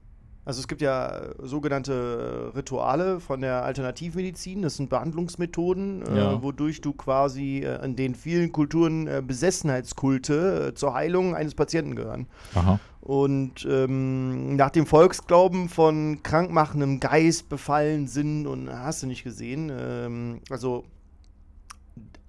Also 0.43 0.59
es 0.59 0.67
gibt 0.67 0.81
ja 0.81 1.17
äh, 1.19 1.33
sogenannte 1.43 2.51
Rituale 2.55 3.19
von 3.19 3.41
der 3.41 3.63
Alternativmedizin, 3.63 4.63
das 4.63 4.75
sind 4.77 4.89
Behandlungsmethoden, 4.89 6.03
Ja. 6.15 6.33
äh, 6.33 6.41
wodurch 6.43 6.81
du 6.81 6.93
quasi 6.93 7.59
äh, 7.59 7.83
in 7.85 7.95
den 7.95 8.15
vielen 8.15 8.51
Kulturen 8.51 9.07
äh, 9.07 9.21
Besessenheitskulte 9.25 10.69
äh, 10.69 10.73
zur 10.73 10.93
Heilung 10.95 11.35
eines 11.35 11.53
Patienten 11.53 11.95
gehören. 11.95 12.25
Aha. 12.55 12.79
Und 13.01 13.67
ähm, 13.69 14.55
nach 14.55 14.69
dem 14.71 14.85
Volksglauben 14.85 15.69
von 15.69 16.21
krankmachendem 16.23 16.99
Geist 16.99 17.49
befallen 17.49 18.07
sind 18.07 18.45
und 18.47 18.69
hast 18.71 19.03
du 19.03 19.07
nicht 19.07 19.23
gesehen. 19.23 19.71
Ähm, 19.75 20.41
also 20.49 20.85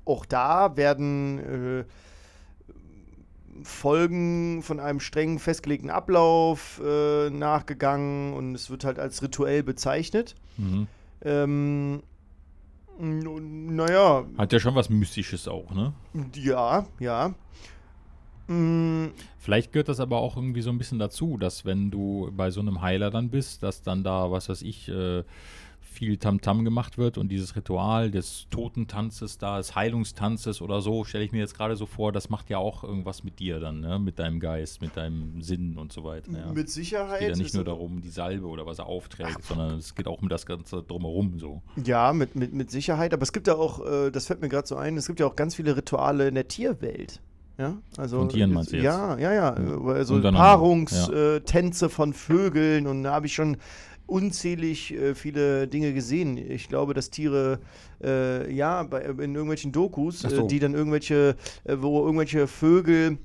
auch 0.04 0.26
da 0.26 0.76
werden 0.76 1.38
äh, 1.38 1.84
Folgen 3.62 4.62
von 4.62 4.80
einem 4.80 5.00
streng 5.00 5.38
festgelegten 5.38 5.90
Ablauf 5.90 6.80
äh, 6.84 7.30
nachgegangen 7.30 8.32
und 8.34 8.54
es 8.54 8.70
wird 8.70 8.84
halt 8.84 8.98
als 8.98 9.22
rituell 9.22 9.62
bezeichnet. 9.62 10.34
Mhm. 10.56 10.86
Ähm, 11.22 12.02
naja, 12.98 14.24
Hat 14.38 14.52
ja 14.52 14.60
schon 14.60 14.74
was 14.74 14.90
Mystisches 14.90 15.48
auch, 15.48 15.70
ne? 15.72 15.92
ja, 16.34 16.86
ja. 16.98 17.34
Mm, 18.48 19.06
Vielleicht 19.38 19.72
gehört 19.72 19.88
das 19.88 20.00
aber 20.00 20.18
auch 20.18 20.36
irgendwie 20.36 20.62
so 20.62 20.70
ein 20.70 20.78
bisschen 20.78 20.98
dazu, 20.98 21.36
dass 21.36 21.64
wenn 21.64 21.90
du 21.90 22.30
bei 22.36 22.50
so 22.50 22.60
einem 22.60 22.80
Heiler 22.82 23.10
dann 23.10 23.30
bist, 23.30 23.62
dass 23.62 23.82
dann 23.82 24.04
da, 24.04 24.30
was 24.30 24.48
weiß 24.48 24.62
ich, 24.62 24.88
äh, 24.88 25.24
viel 25.92 26.16
Tamtam 26.16 26.64
gemacht 26.64 26.98
wird 26.98 27.18
und 27.18 27.28
dieses 27.28 27.54
Ritual 27.54 28.10
des 28.10 28.46
Totentanzes 28.50 29.38
da, 29.38 29.58
des 29.58 29.74
Heilungstanzes 29.74 30.60
oder 30.60 30.80
so, 30.80 31.04
stelle 31.04 31.24
ich 31.24 31.32
mir 31.32 31.38
jetzt 31.38 31.56
gerade 31.56 31.76
so 31.76 31.86
vor, 31.86 32.12
das 32.12 32.30
macht 32.30 32.50
ja 32.50 32.58
auch 32.58 32.82
irgendwas 32.82 33.22
mit 33.24 33.38
dir 33.38 33.60
dann, 33.60 33.80
ne? 33.80 33.98
mit 33.98 34.18
deinem 34.18 34.40
Geist, 34.40 34.80
mit 34.80 34.96
deinem 34.96 35.42
Sinn 35.42 35.78
und 35.78 35.92
so 35.92 36.04
weiter. 36.04 36.32
Ja. 36.32 36.52
Mit 36.52 36.68
es 36.68 36.74
Sicherheit. 36.74 37.20
geht 37.20 37.30
ja 37.30 37.36
nicht 37.36 37.54
nur 37.54 37.64
darum, 37.64 38.00
die 38.00 38.10
Salbe 38.10 38.46
oder 38.46 38.66
was 38.66 38.78
er 38.78 38.86
aufträgt, 38.86 39.44
sondern 39.44 39.78
es 39.78 39.94
geht 39.94 40.08
auch 40.08 40.22
um 40.22 40.28
das 40.28 40.46
Ganze 40.46 40.82
drumherum 40.82 41.38
so. 41.38 41.62
Ja, 41.84 42.12
mit, 42.12 42.34
mit, 42.34 42.52
mit 42.52 42.70
Sicherheit. 42.70 43.12
Aber 43.12 43.22
es 43.22 43.32
gibt 43.32 43.46
ja 43.46 43.54
auch, 43.54 43.84
äh, 43.86 44.10
das 44.10 44.26
fällt 44.26 44.40
mir 44.40 44.48
gerade 44.48 44.66
so 44.66 44.76
ein, 44.76 44.96
es 44.96 45.06
gibt 45.06 45.20
ja 45.20 45.26
auch 45.26 45.36
ganz 45.36 45.54
viele 45.54 45.76
Rituale 45.76 46.28
in 46.28 46.34
der 46.34 46.48
Tierwelt. 46.48 47.20
Ja, 47.58 47.76
also. 47.96 48.18
Von 48.18 48.28
Tieren 48.30 48.52
meinst 48.52 48.72
du 48.72 48.76
jetzt? 48.76 48.84
Ja, 48.84 49.18
ja, 49.18 49.32
ja. 49.32 49.56
äh, 49.56 49.92
Also 49.92 50.20
Paarungstänze 50.20 51.36
äh, 51.36 51.40
Tänze 51.40 51.88
von 51.88 52.12
Vögeln 52.12 52.86
und 52.86 53.02
da 53.02 53.12
habe 53.12 53.26
ich 53.26 53.34
schon 53.34 53.56
unzählig 54.12 54.92
äh, 54.92 55.14
viele 55.14 55.66
Dinge 55.66 55.94
gesehen. 55.94 56.36
Ich 56.36 56.68
glaube, 56.68 56.92
dass 56.94 57.10
Tiere, 57.10 57.58
äh, 58.04 58.52
ja, 58.52 58.82
bei, 58.82 59.00
in 59.00 59.34
irgendwelchen 59.34 59.72
Dokus, 59.72 60.24
Ach 60.26 60.30
so. 60.30 60.44
äh, 60.44 60.46
die 60.46 60.58
dann 60.58 60.74
irgendwelche, 60.74 61.36
äh, 61.64 61.76
wo 61.80 62.04
irgendwelche 62.04 62.46
Vögel 62.46 63.18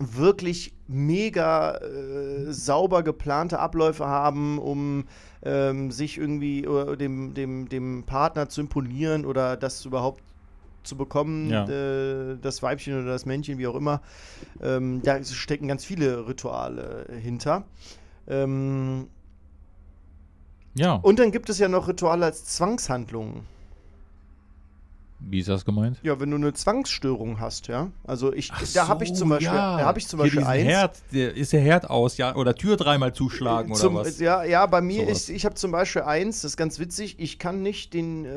wirklich 0.00 0.72
mega 0.88 1.76
äh, 1.76 2.50
sauber 2.52 3.02
geplante 3.02 3.58
Abläufe 3.58 4.06
haben, 4.06 4.58
um 4.58 5.04
ähm, 5.44 5.90
sich 5.92 6.18
irgendwie 6.18 6.66
oder 6.66 6.96
dem, 6.96 7.34
dem, 7.34 7.68
dem 7.68 8.02
Partner 8.04 8.48
zu 8.48 8.62
imponieren 8.62 9.24
oder 9.26 9.56
das 9.56 9.84
überhaupt 9.84 10.22
zu 10.82 10.96
bekommen, 10.96 11.50
Ja. 11.50 11.66
äh, 11.68 12.36
das 12.40 12.62
Weibchen 12.62 12.94
oder 13.00 13.12
das 13.12 13.24
Männchen, 13.26 13.58
wie 13.58 13.66
auch 13.66 13.76
immer. 13.76 14.00
Ähm, 14.62 15.00
da 15.02 15.22
stecken 15.22 15.68
ganz 15.68 15.84
viele 15.84 16.26
Rituale 16.26 17.06
hinter. 17.22 17.64
Ähm, 18.26 19.06
Ja, 20.74 20.94
und 20.94 21.18
dann 21.18 21.30
gibt 21.30 21.48
es 21.50 21.58
ja 21.58 21.68
noch 21.68 21.88
Rituale 21.88 22.26
als 22.26 22.44
Zwangshandlungen. 22.46 23.46
Wie 25.28 25.38
ist 25.40 25.48
das 25.48 25.64
gemeint? 25.64 25.98
Ja, 26.02 26.18
wenn 26.20 26.30
du 26.30 26.36
eine 26.36 26.52
Zwangsstörung 26.52 27.40
hast, 27.40 27.68
ja. 27.68 27.90
Also 28.06 28.32
ich, 28.32 28.50
Ach 28.52 28.62
da 28.74 28.88
habe 28.88 29.04
ich 29.04 29.10
so, 29.10 29.16
zum 29.16 29.28
Beispiel, 29.30 29.46
ja. 29.48 29.78
da 29.78 29.84
habe 29.84 29.98
ich 29.98 30.06
zum 30.06 30.18
Beispiel 30.18 30.44
eins. 30.44 30.64
Herd, 30.64 31.02
der, 31.12 31.34
ist 31.34 31.52
der 31.52 31.60
Herd 31.60 31.88
aus, 31.90 32.16
ja, 32.16 32.34
oder 32.36 32.54
Tür 32.54 32.76
dreimal 32.76 33.12
zuschlagen 33.12 33.70
oder 33.72 33.80
Zum, 33.80 33.94
was? 33.94 34.18
Ja, 34.20 34.44
ja, 34.44 34.66
bei 34.66 34.80
mir 34.80 35.02
Sowas. 35.04 35.18
ist, 35.22 35.28
ich 35.30 35.44
habe 35.44 35.54
zum 35.54 35.70
Beispiel 35.72 36.02
eins, 36.02 36.42
das 36.42 36.52
ist 36.52 36.56
ganz 36.56 36.78
witzig, 36.78 37.16
ich 37.18 37.38
kann 37.38 37.62
nicht 37.62 37.94
den 37.94 38.24
äh, 38.24 38.30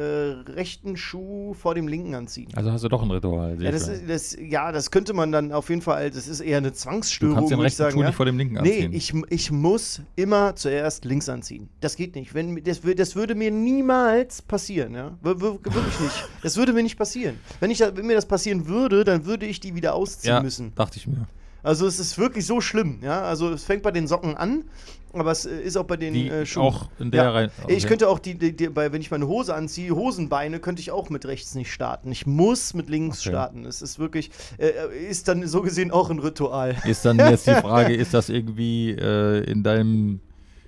rechten 0.51 0.97
Schuh 0.97 1.53
vor 1.53 1.75
dem 1.75 1.87
linken 1.87 2.15
anziehen. 2.15 2.49
Also 2.55 2.71
hast 2.71 2.83
du 2.83 2.89
doch 2.89 3.01
ein 3.03 3.11
Ritual. 3.11 3.61
Ja 3.61 3.71
das, 3.71 3.87
ist, 3.87 4.09
das, 4.09 4.37
ja, 4.39 4.71
das 4.71 4.91
könnte 4.91 5.13
man 5.13 5.31
dann 5.31 5.51
auf 5.51 5.69
jeden 5.69 5.81
Fall, 5.81 6.09
das 6.11 6.27
ist 6.27 6.39
eher 6.39 6.57
eine 6.57 6.69
du 6.71 6.73
Zwangsstörung, 6.77 7.35
kannst 7.35 7.51
den 7.51 7.59
rechten 7.59 7.77
sagen. 7.77 7.93
Schuh 7.93 8.01
ja? 8.01 8.07
nicht 8.07 8.15
vor 8.15 8.25
dem 8.25 8.37
linken 8.37 8.55
Nee, 8.61 8.85
anziehen. 8.85 8.93
ich, 8.93 9.13
ich 9.29 9.51
muss 9.51 10.01
immer 10.15 10.55
zuerst 10.55 11.05
links 11.05 11.27
anziehen. 11.29 11.69
Das 11.81 11.95
geht 11.95 12.15
nicht. 12.15 12.33
Wenn, 12.33 12.63
das, 12.63 12.81
das 12.95 13.15
würde 13.15 13.35
mir 13.35 13.51
niemals 13.51 14.41
passieren, 14.41 14.93
ja. 14.95 15.17
Wir- 15.21 15.41
wir- 15.41 15.53
Wirklich 15.63 15.99
nicht. 15.99 16.29
Das 16.43 16.55
würde 16.57 16.73
mir 16.77 16.83
nicht 16.83 16.97
passieren. 16.97 17.37
Wenn, 17.59 17.71
ich, 17.71 17.79
wenn 17.81 18.05
mir 18.05 18.15
das 18.15 18.25
passieren 18.25 18.67
würde, 18.67 19.03
dann 19.03 19.25
würde 19.25 19.45
ich 19.45 19.59
die 19.59 19.75
wieder 19.75 19.93
ausziehen 19.93 20.35
ja, 20.35 20.41
müssen. 20.41 20.73
dachte 20.75 20.97
ich 20.97 21.07
mir. 21.07 21.27
Also 21.63 21.85
es 21.85 21.99
ist 21.99 22.17
wirklich 22.17 22.45
so 22.45 22.61
schlimm, 22.61 22.99
ja. 23.01 23.23
Also 23.23 23.49
es 23.49 23.63
fängt 23.65 23.83
bei 23.83 23.91
den 23.91 24.07
Socken 24.07 24.37
an, 24.37 24.63
aber 25.11 25.31
es 25.31 25.45
äh, 25.45 25.59
ist 25.59 25.75
auch 25.75 25.83
bei 25.83 25.97
den 25.97 26.13
Die 26.13 26.29
äh, 26.29 26.45
Schuhen. 26.45 26.63
auch 26.63 26.89
in 26.99 27.11
der 27.11 27.23
ja. 27.23 27.31
Reihe. 27.31 27.51
Ich 27.67 27.77
okay. 27.79 27.87
könnte 27.87 28.07
auch 28.07 28.19
die, 28.19 28.35
die, 28.35 28.55
die 28.55 28.69
bei, 28.69 28.93
wenn 28.93 29.01
ich 29.01 29.11
meine 29.11 29.27
Hose 29.27 29.53
anziehe, 29.53 29.93
Hosenbeine, 29.93 30.59
könnte 30.59 30.81
ich 30.81 30.91
auch 30.91 31.09
mit 31.09 31.25
rechts 31.25 31.55
nicht 31.55 31.73
starten. 31.73 32.11
Ich 32.11 32.25
muss 32.25 32.73
mit 32.73 32.89
links 32.89 33.19
Okay. 33.19 33.29
starten. 33.29 33.65
Es 33.65 33.81
ist 33.81 33.99
wirklich, 33.99 34.31
äh, 34.59 34.71
ist 35.09 35.27
dann 35.27 35.45
so 35.47 35.61
gesehen 35.61 35.91
auch 35.91 36.09
ein 36.09 36.19
Ritual. 36.19 36.75
Ist 36.85 37.03
dann 37.03 37.17
jetzt 37.17 37.47
die 37.47 37.55
Frage, 37.61 37.93
ist 37.93 38.13
das 38.13 38.29
irgendwie 38.29 38.91
äh, 38.91 39.43
in 39.49 39.63
deinem 39.63 40.21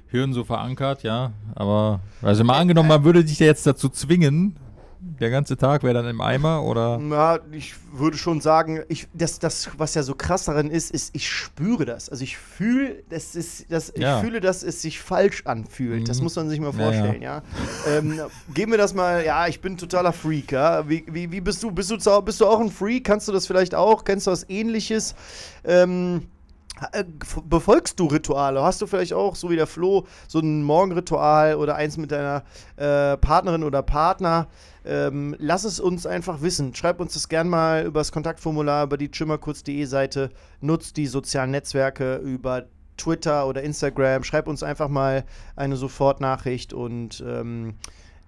Hirn 0.07 0.33
so 0.33 0.43
verankert, 0.43 1.03
ja? 1.03 1.31
Aber, 1.55 1.99
also 2.21 2.43
mal 2.43 2.57
angenommen, 2.57 2.89
man 2.89 3.03
würde 3.03 3.23
dich 3.23 3.39
ja 3.39 3.45
jetzt 3.45 3.65
dazu 3.67 3.89
zwingen, 3.89 4.55
der 5.01 5.29
ganze 5.29 5.55
Tag 5.55 5.83
wäre 5.83 5.93
dann 5.93 6.07
im 6.07 6.19
Eimer 6.19 6.63
oder. 6.63 6.99
Ja, 7.09 7.39
ich 7.51 7.73
würde 7.93 8.17
schon 8.17 8.41
sagen, 8.41 8.81
ich, 8.89 9.07
das, 9.13 9.39
das, 9.39 9.69
was 9.77 9.95
ja 9.95 10.03
so 10.03 10.13
krass 10.13 10.43
daran 10.45 10.69
ist, 10.69 10.91
ist, 10.91 11.15
ich 11.15 11.29
spüre 11.29 11.85
das. 11.85 12.09
Also 12.09 12.23
ich 12.23 12.37
fühle, 12.37 13.03
das 13.09 13.35
ist, 13.35 13.71
das, 13.71 13.91
ich 13.95 14.01
Ja. 14.01 14.19
fühle, 14.19 14.41
dass 14.41 14.61
es 14.63 14.81
sich 14.81 14.99
falsch 14.99 15.43
anfühlt. 15.45 16.09
Das 16.09 16.17
Mhm. 16.17 16.23
muss 16.23 16.35
man 16.35 16.49
sich 16.49 16.59
mal 16.59 16.73
Ja, 16.73 16.77
ja. 16.79 16.83
vorstellen, 16.83 17.21
ja. 17.21 17.41
Ähm, 17.87 18.19
geben 18.53 18.71
wir 18.71 18.77
das 18.77 18.93
mal, 18.93 19.23
ja, 19.25 19.47
ich 19.47 19.61
bin 19.61 19.77
totaler 19.77 20.11
Freak, 20.11 20.51
ja. 20.51 20.87
Wie, 20.89 21.05
wie, 21.09 21.31
wie 21.31 21.41
bist 21.41 21.63
du? 21.63 21.71
Bist 21.71 21.91
du, 21.91 22.21
bist 22.21 22.41
du 22.41 22.45
auch 22.45 22.59
ein 22.59 22.69
Freak? 22.71 23.05
Kannst 23.05 23.27
du 23.27 23.31
das 23.31 23.47
vielleicht 23.47 23.75
auch? 23.75 24.03
Kennst 24.03 24.27
du 24.27 24.31
was 24.31 24.49
ähnliches? 24.49 25.15
Ähm, 25.63 26.23
äh, 26.23 26.38
Befolgst 27.47 27.99
du 27.99 28.05
Rituale? 28.05 28.61
Hast 28.63 28.81
du 28.81 28.87
vielleicht 28.87 29.13
auch, 29.13 29.35
so 29.35 29.49
wie 29.49 29.55
der 29.55 29.67
Flo, 29.67 30.05
so 30.27 30.39
ein 30.39 30.63
Morgenritual 30.63 31.55
oder 31.55 31.75
eins 31.75 31.97
mit 31.97 32.11
deiner 32.11 32.43
äh, 32.77 33.17
Partnerin 33.17 33.63
oder 33.63 33.81
Partner? 33.83 34.47
Ähm, 34.85 35.35
lass 35.39 35.65
es 35.65 35.79
uns 35.79 36.05
einfach 36.05 36.41
wissen. 36.41 36.73
Schreib 36.73 36.99
uns 36.99 37.13
das 37.13 37.27
gern 37.29 37.49
mal 37.49 37.85
über 37.85 37.99
das 37.99 38.11
Kontaktformular, 38.11 38.85
über 38.85 38.97
die 38.97 39.09
chimmerkurz.de 39.11 39.85
Seite. 39.85 40.29
Nutzt 40.61 40.97
die 40.97 41.07
sozialen 41.07 41.51
Netzwerke 41.51 42.15
über 42.17 42.63
Twitter 42.97 43.47
oder 43.47 43.61
Instagram. 43.63 44.23
Schreib 44.23 44.47
uns 44.47 44.63
einfach 44.63 44.87
mal 44.87 45.25
eine 45.55 45.75
Sofortnachricht 45.75 46.73
und 46.73 47.23
ähm, 47.27 47.75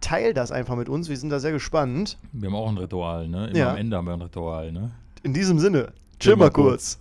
teil 0.02 0.34
das 0.34 0.52
einfach 0.52 0.76
mit 0.76 0.90
uns. 0.90 1.10
Wir 1.10 1.18
sind 1.18 1.30
da 1.30 1.40
sehr 1.40 1.52
gespannt. 1.52 2.18
Wir 2.32 2.48
haben 2.50 2.56
auch 2.56 2.70
ein 2.70 2.78
Ritual, 2.78 3.28
ne? 3.28 3.48
Immer 3.48 3.58
Ja. 3.58 3.72
am 3.72 3.78
Ende 3.78 3.98
haben 3.98 4.06
wir 4.06 4.14
ein 4.14 4.22
Ritual, 4.22 4.72
ne? 4.72 4.92
In 5.24 5.34
diesem 5.34 5.60
Sinne, 5.60 5.94
Chimmer 6.20 6.50
Chimmerkurz. 6.50 7.00